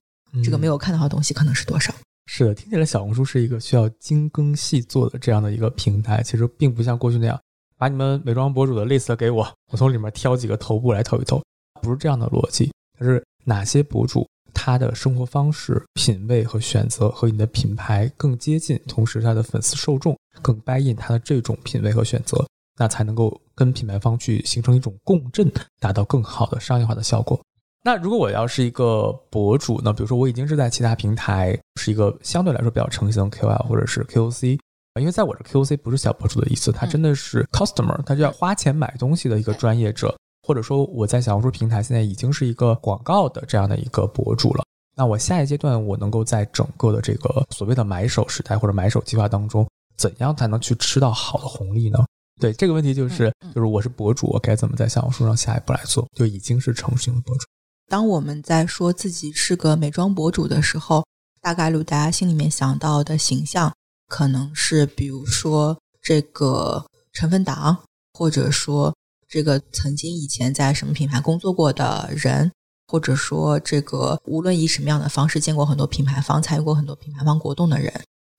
[0.43, 1.93] 这个没有看到的东西可能是多少？
[2.25, 7.39] 是的，听起来小红书是一个需要精耕细作的这样的一个平台，其实并不像过去那样，
[7.75, 11.41] 把你们美妆博主的 list 给我，我从里面挑几个头部来投一投，
[11.81, 12.71] 不是这样的逻辑。
[12.99, 22.45] 它是哪些博主他的生活方式、品味和选择和你的品牌更接近，同时他的粉丝受众更 buy in 他的这种品味和选择，
[22.77, 27.41] 那才能够跟品牌方去形成一种共振，达到更好的商业化的效果。
[27.81, 29.93] 那如果我要是一个博主呢？
[29.93, 34.59] 比如说我已经是在其他平台是一个相对来说比较成型的 KOL 或者是 KOC，
[34.99, 40.13] 因为在我这 KOC 不是小博主的意思，他真的是 customer，他就要花钱买东西的一个专业者，
[40.45, 44.63] 或者说我在小红书平台现在已经是一个广告的这样的一个博主了。
[44.97, 49.65] 那我下一阶段我能够在整个的这个所谓的买手时代或者买手计划当中，
[49.95, 51.99] 怎样才能去吃到好的红利呢？
[52.41, 56.05] 对这个问题就是，就是我是博主，我该怎么在小红书上下一步来做？
[56.13, 57.45] 就已经是成型的博主。
[57.89, 61.03] 当我们在说自己是个美妆博主的时候，
[61.41, 63.73] 大概率大家心里面想到的形象，
[64.07, 67.75] 可能是比如说这个成分党，
[68.13, 68.95] 或者说
[69.27, 72.51] 这个曾经以前在什么品牌工作过的人，
[72.87, 77.91] 或者说这个无论以什么样的方式见过很多品牌方、参与过很多品牌方活动的人。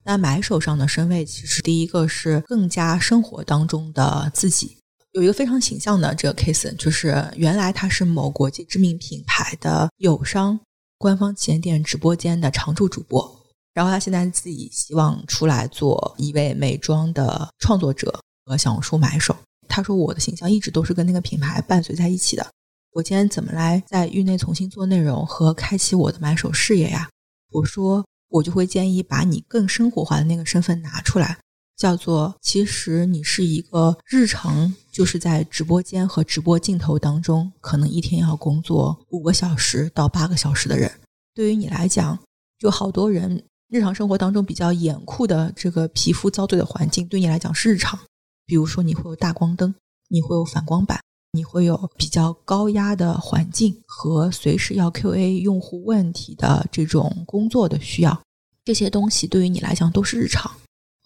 [0.05, 4.77] 那买手上的身位，其实第一个是更加生活当中的自己。
[5.13, 10.57] 有一个非常形象的这个 case，就是原来他是某国际知名品牌的友商
[10.97, 13.43] 官方旗舰店直播间的常驻主播，
[13.73, 19.35] 然后他现在自己希望出来做一位美妆的创作者和小红书买手。
[19.67, 22.45] 他说：“我的形象一直都是跟那个品牌伴随在一起的，
[22.93, 27.09] 我今天怎么来在域内重新做内容和开启我的买手事业呀？”
[27.51, 31.37] 我说：“我就会建议把你更生活化的那个身份拿出来。”
[31.81, 40.91] 叫做，其实你是一个日常就是在直播间和直播镜头当中，可能一天要工作五个小时到八个小时的人。
[41.33, 42.19] 对于你来讲，
[42.59, 47.99] 就好多人日常生活当中比较严酷的这个皮肤遭罪的环境，对你来讲是日常。
[48.45, 49.73] 比如说，你会有大光灯，
[50.07, 51.01] 你会有反光板，
[51.31, 58.21] 你会有比较高压的环境和随时要 QA 用户问题的这种工作的需要，
[58.63, 60.51] 这些东西对于你来讲都是日常。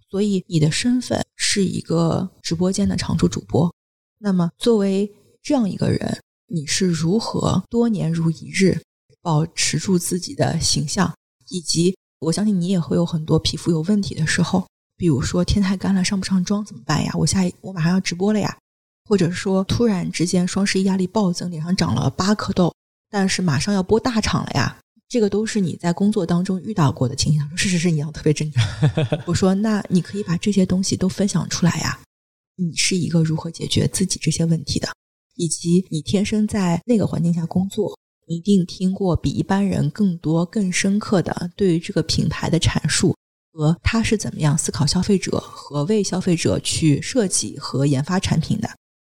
[0.10, 3.74] 所以你的身份是一个直播间的常驻主播，
[4.20, 8.82] 那么作为这样一个人，你是如何多年如一日
[9.22, 11.14] 保持住自己的形象？
[11.49, 17.12] 以及我相信你也会有很多皮肤有问题的时候，比如说天太干了上不上妆怎么办呀？
[17.16, 18.58] 我下一我马上要直播了呀，
[19.06, 22.74] 或者说突然之间双十一压力暴增，脸上长了八颗痘，
[23.10, 24.80] 但是马上要播大场了呀。
[25.08, 27.39] 这个都是你在工作当中遇到过的情形。
[27.41, 28.64] 他说：“是是是，你要特别正常。
[29.28, 31.99] ”我说：“那你可以把这些东西都分享出来呀。
[32.58, 34.88] 你是一个如何解决自己这些问题的，
[35.36, 37.97] 以及你天生在那个环境下工作，
[38.28, 43.16] 你一定听过比一般人更多、更深刻的对于这个品牌的阐述
[43.51, 48.70] 和他是怎么样思考消费者和为消费者去设计和研发产品的，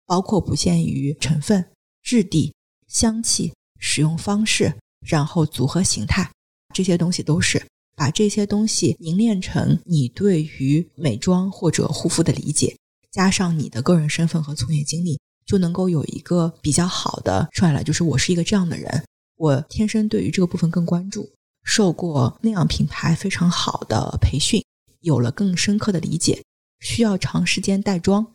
[0.06, 1.66] 包括不限于成分、
[2.02, 2.54] 质地、
[2.86, 4.72] 香气、使用方式。”
[5.06, 6.30] 然后组合形态
[6.74, 7.60] 这些东西都是
[7.96, 12.76] 把这些东西凝练成你对于美妆或者护肤的理解，
[13.10, 17.82] 加上你的个人身份和从业经历，就能够有一个比较好的出来了。
[17.82, 19.04] 就是我是一个这样的人，
[19.36, 21.28] 我天生对于这个部分更关注，
[21.64, 24.64] 受过那样品牌非常好的培训，
[25.00, 26.42] 有了更深刻的理解，
[26.80, 28.26] 需要长时间带妆，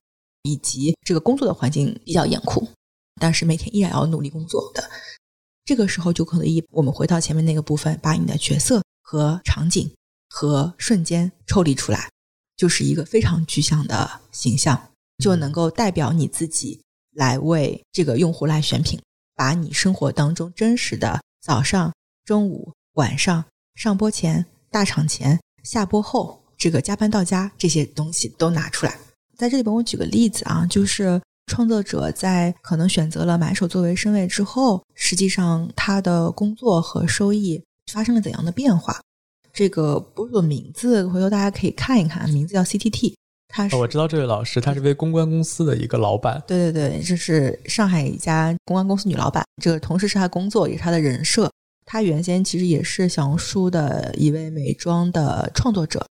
[0.43, 2.67] 以及这个工作的环境比较严酷，
[3.19, 4.83] 但是每天依然要努力工作的。
[5.65, 9.91] 这个时候就可以，我们回到前面那个部分，把你的角色和场景
[10.29, 12.07] 和瞬间抽离出来，
[12.55, 16.79] 就是一个非常具象的形象，就能够代表你自己
[17.15, 19.01] 来为这个用户来选品，
[19.35, 21.91] 把你生活当中真实的早上、
[22.23, 23.43] 中午、晚上、
[23.73, 28.99] 上播前、大场前、下播后，这个加班到家这些东西都拿出来。
[29.35, 31.19] 在这里边，我举个例子啊，就是。
[31.47, 38.99] 创作者在可能选择了买手作为身位之后，实际上他的工作和收益发生了怎样的变化？
[39.53, 43.13] 这个博主的名字，回头大家可以看一看，名字叫 CTT。
[43.47, 46.43] 他是我知道这位老师，他是位公关公司的一个老板。
[46.45, 49.45] 对对对，这是上海一家公关公司女老板。
[49.61, 51.49] 这个同时是他工作，也是他的人设。
[51.85, 56.05] 他原先其实也是小红书的一位美妆的创作者。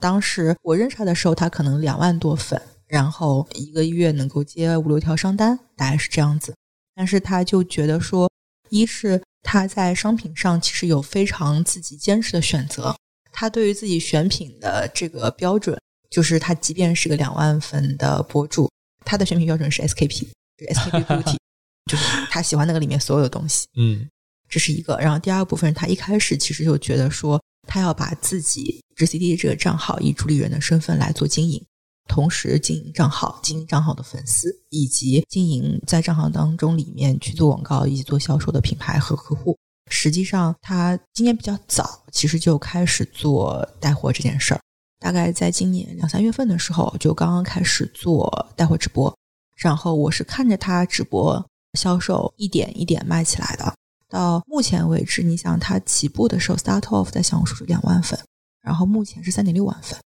[0.00, 2.60] 当时我认识他的时候，他可能两万多粉。
[2.88, 6.54] 然后一个月能够接五六条商单，大概是这样子。
[6.94, 8.28] 但是他就觉得说，
[8.70, 12.96] 一是他在商品上其实有非常自己坚持的选择，
[13.30, 15.78] 他对于自己选品的这个标准，
[16.10, 18.68] 就是他即便是个两万粉的博主，
[19.04, 21.36] 他的选品标准是 SKP，SKP Beauty，
[21.88, 23.66] 就是他喜欢那个里面所有的东西。
[23.76, 24.08] 嗯，
[24.48, 24.96] 这是一个。
[24.96, 31.64] 然后第二部分，他一开始其实就觉得说，他要把自己 GCD 这个账号以主理人的身份来做经营。
[32.08, 39.56] 同时经营账号、经营账号的粉丝，以及经营在账号当中里面去做广告以及做销售的品牌和客户。
[39.90, 44.60] 实际上，他今年比较早，其实就开始做带货这件事儿。
[44.98, 49.14] 大概在今年两三月份的时候，就刚刚开始做带货直播。
[49.56, 51.44] 然后我是看着他直播
[51.74, 53.72] 销售一点一点卖起来的。
[54.08, 58.18] 到目前为止，你想他起步的时候，start off 在小红书是两万粉，
[58.62, 59.98] 然后目前是三点六万粉。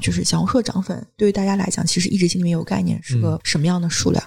[0.00, 4.22] 就是小红书涨粉，对于大家来讲，其实一直心里面有概念，是个什么样的数量。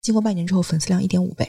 [0.00, 1.48] 经过半年之后，粉丝量一点五倍。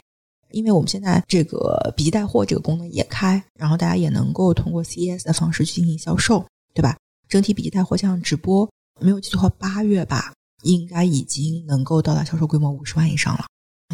[0.50, 6.96] 因为我们现在这个笔记带货这个功能也开，然后大家也能够通过 CES 的方式去进行销售，对吧？
[7.28, 13.46] 整体笔记带货加上直播，没有记错的话，八月吧，应该已经能够到达销售规模五十万以上了，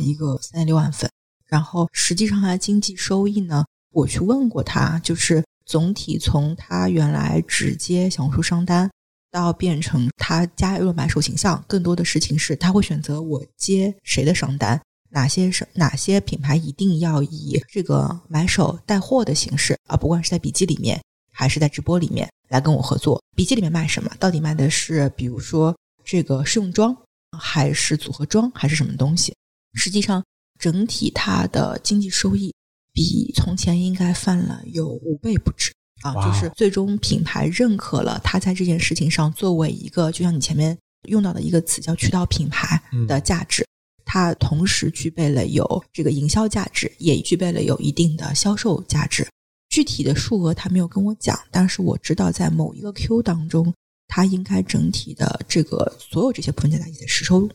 [0.03, 1.09] 一个三点六万粉。
[1.47, 8.91] 然后实际上它的经济收益呢，我去问过他，就是总体从他原来只接小红书商单。
[9.31, 21.01] 到变成他加入了买手形象，更多的事情是他会选择我接谁的商单，哪些是哪些品牌一定要以这个买手带货的形式啊，不管是在笔记里面
[21.33, 23.23] 还是在直播里面来跟我合作。
[23.37, 24.11] 笔记里面卖什么？
[24.19, 26.97] 到底卖的是比如说这个试用装，
[27.39, 29.35] 还是组合装，还是什么东西？
[29.75, 30.23] 实际上
[30.59, 32.53] 整体它的经济收益
[32.93, 35.73] 比从前应该翻了有五倍不止。
[36.03, 40.77] 啊，就是最终品牌认可了他在这件事情上作为一个，就像你前面
[41.09, 43.67] 用到的一个词叫渠道品牌的价值，
[44.05, 49.27] 它同时具备了有这个营销价值，也具备了有一定的销售价值。
[49.69, 53.73] 具体的数额他没有跟我讲，但是我知道在某一个 Q 当中，
[54.09, 57.49] 它应该整体的这个所有这些部分加在一起的实收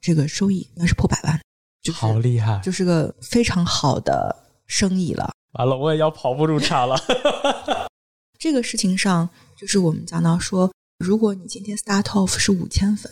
[0.00, 1.40] 这个收益应该是破百万，
[1.82, 4.34] 就是好厉害，就是个非常好的
[4.68, 5.32] 生意了。
[5.52, 6.96] 完了，我也要跑不入场了。
[8.38, 13.10] 这个事情上，就是我们讲到说，如果你今天 start off 是五千粉，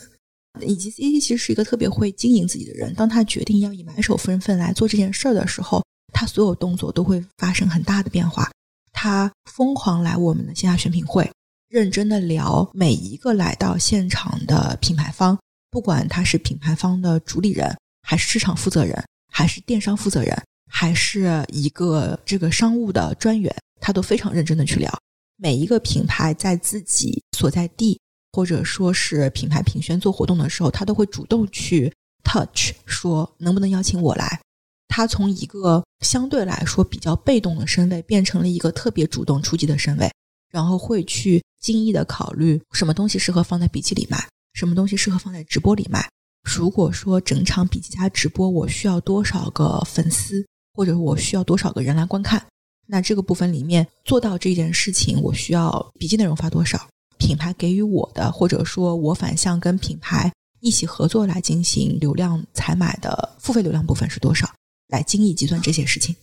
[0.61, 5.83] 以及 CC 其实是一个特别会经营自己的人，当他决定要以买手身份来做这件事儿的时候，
[6.13, 8.51] 他所有动作都会发生很大的变化。
[8.93, 11.31] 他疯狂来我们的线下选品会，
[11.69, 15.39] 认真的聊每一个来到现场的品牌方，
[15.71, 20.41] 不管他是品牌方的主理人，还是市场负责人，还是电商负责人。
[20.71, 24.93] 还是一个这个商务的专员，他都非常认真的去聊
[25.37, 28.01] 每一个品牌在自己所在地，
[28.33, 31.93] 或者说是品牌评选做活动的时候，他都会主动去
[32.25, 34.41] touch，说能不能邀请我来，
[34.89, 40.11] 他从一个相对来说比较被动的身位，变成了一个特别主动出击的身位，
[40.51, 46.09] 然后会去精益的考虑什么东西适合放在笔记里卖，什么东西适合放在直播里卖。
[46.43, 50.47] 如果说整场笔记加直播我需要多少个粉丝，
[50.77, 52.45] 或者我需要多少个人来观看，
[52.87, 64.47] 那这个部分里面做到这件事情，我需要笔记内容发多少，品牌给予我的，或者说我反向跟品牌一起合作来进行流量采买的付费流量部分是多少，
[64.89, 66.15] 来精益计算这些事情，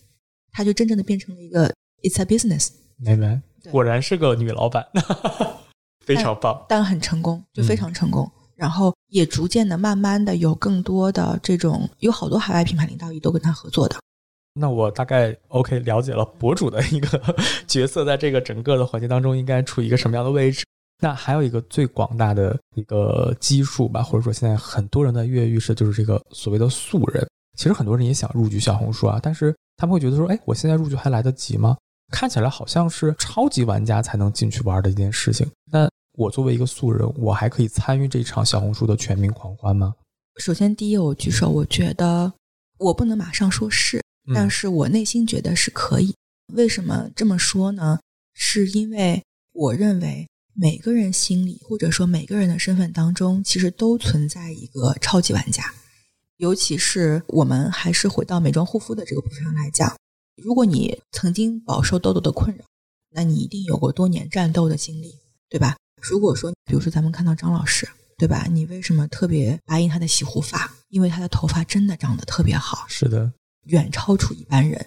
[0.52, 1.68] 它就真正的变成了一个
[2.02, 3.42] it's a business，明白，
[3.72, 4.86] 果然是个女老板，
[6.06, 6.64] 非常棒。
[6.68, 8.30] 但很成功，就非常成功。
[8.54, 13.96] 然后也逐渐的、慢慢的有更多的这种，有好多海外品牌领导也都跟他合作的。
[14.54, 17.20] 那我大概 OK 了解了博主的一个
[17.66, 20.64] 角色，在这个整个的环节当中应该处于一个什么样的位置。
[21.02, 27.26] 那还有一个最广大的一个基数吧，或者说现在很多人的跃跃欲试，就是这个所谓的素人。
[27.56, 31.76] 其实很多人也想入局小红书啊，但是他们会觉得说，哎，我现在入局还来得及吗？
[32.12, 35.50] 看起来好像是超级玩家才能进去玩的一件事情。
[35.70, 39.92] 那我作为一个素人，我还可以参与这场小红书的全民狂欢吗？
[40.36, 42.32] 首先，第一，我举手，我觉得
[42.78, 44.00] 我不能马上说是，
[44.32, 46.14] 但是我内心觉得是可以。
[46.52, 47.98] 为什么这么说呢？
[48.32, 49.22] 是因为
[49.52, 55.74] 我认为每个人心里，或者说每个人的身份当中，其实都存在一个超级玩家。
[56.36, 59.96] 尤其是我们还是回到美妆护肤的这个部分上来讲，
[60.42, 62.64] 如果你曾经饱受痘痘的困扰，
[63.10, 65.14] 那你一定有过多年战斗的经历，
[65.48, 65.76] 对吧？
[66.02, 68.46] 如果说，比如说咱们看到张老师，对吧？
[68.50, 70.70] 你为什么特别答应他的洗护发？
[70.88, 73.32] 因为他的头发真的长得特别好，是的，
[73.66, 74.86] 远超出一般人。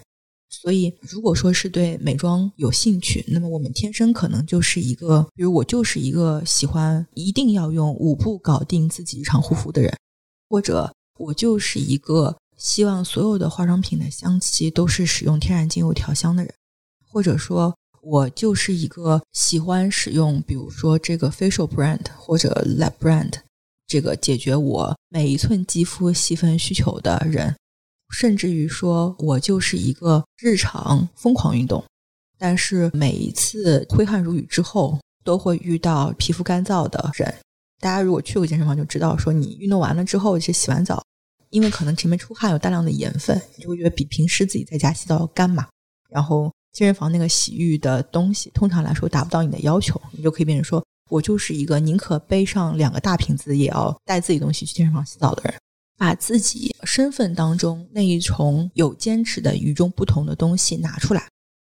[0.50, 9.94] 所以，如果说是对美妆有兴趣，那么我们天生可能就是一个，比如我就是一个喜欢一定要用五步搞定自己日常护肤的人，
[10.48, 16.52] 或者我就是一个希望所有的化妆品的香气都是使用天然精油调香的人，
[17.06, 23.34] 或者说我就是一个喜欢使用，比如说这个 facial brand 或者 lab brand
[23.86, 27.54] 这个解决我每一寸肌肤细分需求的人。
[28.10, 31.84] 甚至于说，我就是一个日常疯狂运动，
[32.38, 37.32] 但是每一次挥汗如雨之后，都会遇到皮肤干燥的人。
[37.80, 41.02] 大家如果去过健身房就知道，说你运动完了之后，其实洗完澡，
[41.50, 45.68] 因为可能前面出汗有大量的盐分，你就会觉得比平时自己在家洗澡要干嘛。
[46.10, 55.54] 然后健身房那个洗浴的东西，通常来说达不到你的要求，你就可以变成说我就是一个宁可背上两个大瓶子，也要带自己东西去健身房洗澡的人。
[55.98, 61.28] 把自己身份当中那一重有坚持的与众不同的东西拿出来，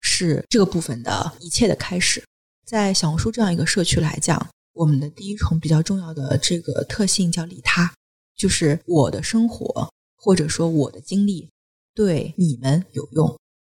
[0.00, 2.22] 是这个部分的一切的开始。
[2.66, 7.92] 在小红书这样一个社区来讲，我们的第一重比较重要的这个特性叫利他，
[8.36, 11.48] 就是我的生活或者说我的经历
[11.94, 13.34] 对你们有用。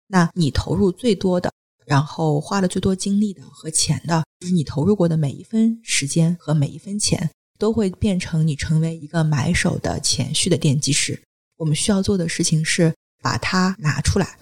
[0.07, 1.51] 那你投入最多的，
[1.85, 7.31] 然后花了最多精力的和钱的，就是你投入过的每一分时间和每一分钱。
[7.57, 11.21] 都会变成你成为一个买手的前序的奠基石。
[11.57, 14.37] 我们需要做的事情是把它拿出来，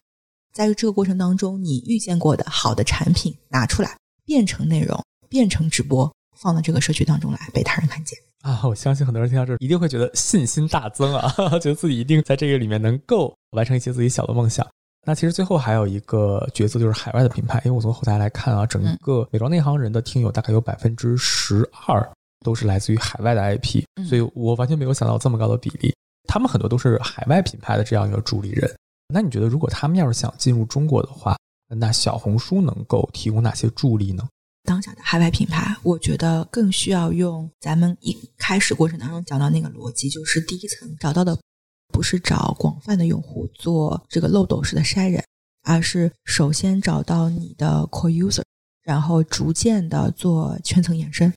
[0.54, 3.96] 在这个过程当中，你遇见过的好的产品拿出来，
[4.26, 5.00] 变成内容，
[5.30, 8.62] 变成直播，放到这个社区当中来，被他人看见啊！
[8.64, 14.68] 我相信很多人听到这一定会觉得信心大增啊， 觉得自己一定在这个里面能够完成一些自己小的梦想。
[15.06, 22.10] 那其实最后还有一个角色就是海外的品牌，因为我从后台来看啊，整个美妆内行人的听友大概有百分之十二。
[22.42, 25.94] 都是来自于海外的 IP，所以我完全没有想到这么高的比例。
[26.28, 28.70] 他们很多都是海外品牌的这样一个助力人。
[29.14, 31.38] 那你觉得，如果他们要是想进入中国的话，
[31.68, 34.28] 那小红书能够提供哪些助力呢？
[34.64, 41.38] 当下的海外品牌，我觉得更需要用咱们一开始过程当中讲到那个逻辑，就是第一层找到的
[41.92, 45.22] 不是找广泛的用户做这个漏斗式的筛人，
[45.64, 48.44] 而是首先找到你的 core user，
[48.84, 51.34] 然后逐渐的做圈层延伸。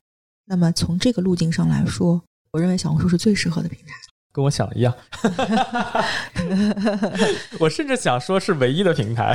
[0.47, 3.93] 那么从这个路径上来说，我认为小红书是最适合的平台。
[4.31, 4.93] 跟我想的一样，
[7.57, 9.33] 我甚至想说是唯一的平台。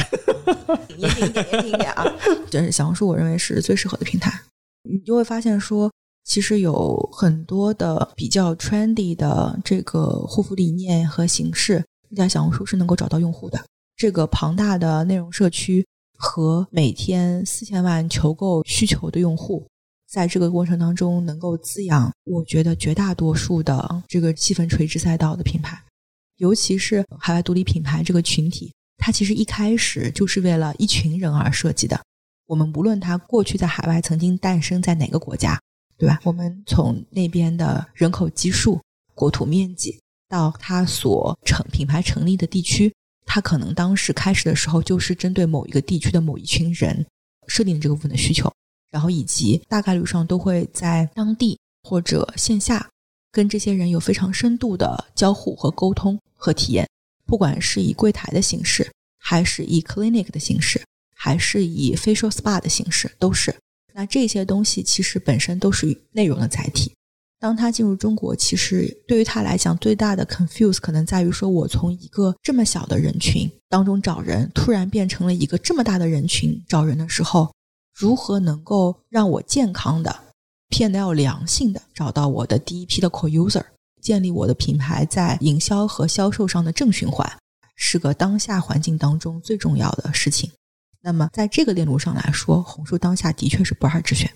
[0.99, 2.05] 年轻一点，年轻一点啊！
[2.51, 4.31] 就是小红书，我认为是最适合的平台。
[4.83, 5.91] 你就会发现说，
[6.25, 11.83] 其实有很多的比较 trendy 的这个护肤理念和形式，
[12.15, 13.59] 在小红书是能够找到用户的。
[13.97, 15.87] 这个庞大的内容社区
[16.19, 19.67] 和每天四千万求购需求的用户。
[20.11, 25.81] 在这个过程当中，能够滋养我觉得绝大多数的这个细分垂直赛道的品牌，
[26.39, 32.01] 尤其是海外独立品牌这个群体，它其实一开始就是为了一群人而设计的。
[32.47, 35.57] 我们无论它过去在海外曾经诞生在哪个国家，
[35.97, 36.19] 对吧？
[36.25, 38.81] 我们从那边的人口基数、
[39.15, 39.97] 国土面积，
[40.29, 42.93] 到它所成品牌成立的地区，
[43.25, 47.07] 它可能当时开始的时候就是针对某一个地区的某一群人
[47.47, 48.53] 设定这个部分的需求，
[48.91, 52.89] 然后以及大概率上都会在当地或者线下
[53.33, 56.89] 跟这些人有非常深度的交互和沟通和体验，
[57.27, 60.83] 不管是以柜台的形式，还是以 clinic 的形式，
[61.15, 63.55] 还是以 facial spa 的形式，都是。
[63.93, 66.93] 那这些东西其实本身都是内容的载体。
[67.39, 77.51] 当他进入中国，其实对于他来讲，最大的 confuse 可能在于说，我从一个这么小的人群当中找人，突然变成了一个这么大的人群找人的时候，
[77.95, 80.15] 如何能够让我健康的、
[80.71, 83.65] P&L 良性的找到我的第一批的 core user，
[84.01, 87.31] 建立我的品牌在营销和销售上的正循环，
[87.77, 90.51] 是个当下环境当中最重要的事情。
[91.03, 94.31] 那么，在这个链路上来说，红树当下的确是不二之选。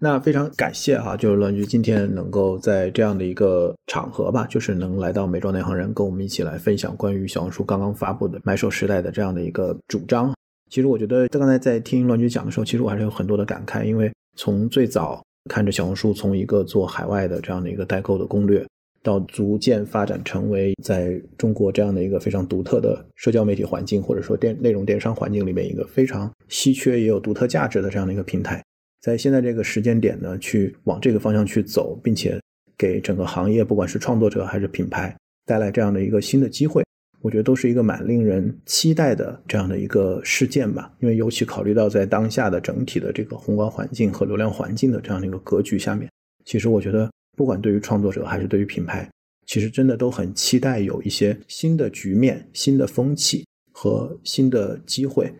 [0.00, 10.32] 那非常感谢哈，就是栾局今天能够在这样的一个场合吧，就是能来到美妆内行人，跟我们一起来分享关于小红书刚刚发布的买手时代的这样的一个主张。
[10.70, 18.64] 其实我觉得刚才在听乱局讲的时候，其实我还是有很多的感慨，因为从最早看着小红书从一个做海外的这样的一个代购的攻略，
[19.02, 28.62] 到逐渐发展成为在中国这样的一个非常独特的社交媒体环境，或者说电内容电商环境里面一个非常稀缺也有独特价值的这样的一个平台。
[29.00, 32.38] 在现在这个时间点呢，去往这个方向去走，并且
[32.76, 35.16] 给整个行业，不管是创作者还是品牌，
[35.46, 36.84] 带来这样的一个新的机会，
[37.20, 40.92] 我觉得都是一个蛮令人期待的这样的一个事件吧。
[41.00, 46.08] 因为尤其考虑到在当下的整体的这个宏观环境和流量环境的这样的一个格局下面，
[46.44, 49.08] 其实我觉得，不管对于创作者还是对于品牌，
[49.46, 55.32] 其实真的都很期待有一些新的局面、新的风气和新的机会。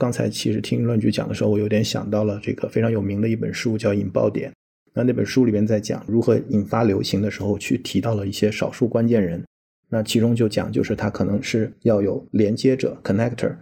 [0.00, 4.50] 刚才其实听乱局讲的时候，我有点想到了这个非常有名的一本书，叫《引爆点》。
[4.94, 9.44] 那那本书里边在讲如何引发流行的时候，去提到了一些少数关键人。
[9.88, 13.56] 那其中就讲，就是他可能是要有连接者 （connector）、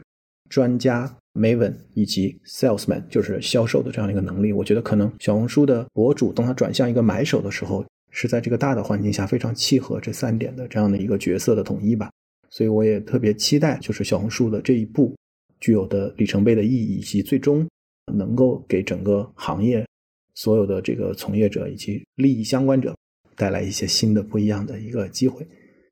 [0.48, 4.52] 专家 （maven） 以及 salesman，就是销售的这样一个能力。
[4.52, 12.10] 我觉得可能小红书的博主，当他转向一个买手的时候，是在这个大的环境下非常契合这三点的这样的一个角色的统一吧。
[12.50, 15.14] 所以我也特别期待，就是小红书的这一步。
[15.58, 17.66] 具有的里程碑的意义，以及最终
[18.12, 19.86] 能够给整个行业
[20.34, 22.94] 所有的这个从业者以及利益相关者
[23.34, 25.46] 带来一些新的不一样的一个机会。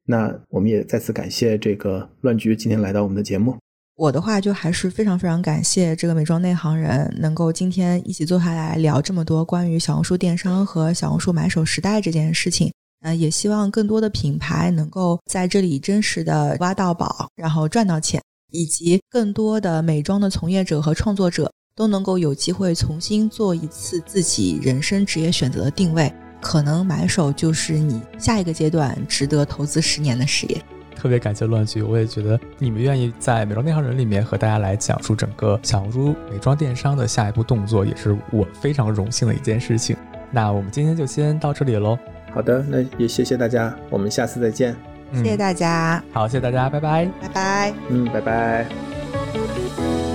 [0.06, 3.56] 那我们也再次感谢这个乱局今天来到我们的节目。
[3.96, 12.72] 我的话就还是非常非常感谢这个美妆内行人能够今天一起坐下来聊这么多关于小红书电商和小红书买手时代这件事情。
[13.02, 18.20] 呃，也希望更多的品牌能够在这里真实的挖到宝，然后赚到钱。
[18.50, 26.12] 以及更多的美妆的从业者和创作者都能够有机会重新做一次自己人生职业选择的定位，
[26.44, 30.62] 可能买手就是你下一个阶段值得投资十年的事业。
[30.94, 39.96] 特别感谢乱局，我也觉得你们愿意在美妆内行人里面和大家来讲述整个小红书美妆电商的下一步动作，也是我非常荣幸的一件事情。
[40.30, 41.98] 那我们今天就先到这里喽。
[42.34, 44.76] 好的，那也谢谢大家，我们下次再见。
[45.14, 50.13] 谢谢大家，好，谢谢大家，拜拜，拜拜，嗯，拜拜。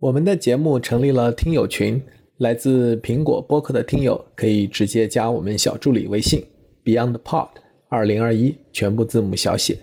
[0.00, 2.00] 我们的节目成立了听友群，
[2.36, 6.40] 来自苹果播客的听友可以直接加我们小助理微信
[6.84, 7.48] BeyondPod
[7.88, 9.76] 二零二一，全部字母小写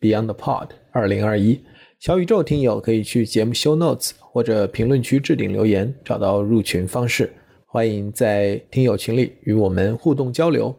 [0.00, 1.60] BeyondPod 二零二一。
[2.00, 7.30] 小宇宙听友可以去节目 Show Notes 或者评论区置顶留言，找到入群方式。
[7.64, 10.74] 欢迎在听友群里与我们互动交流。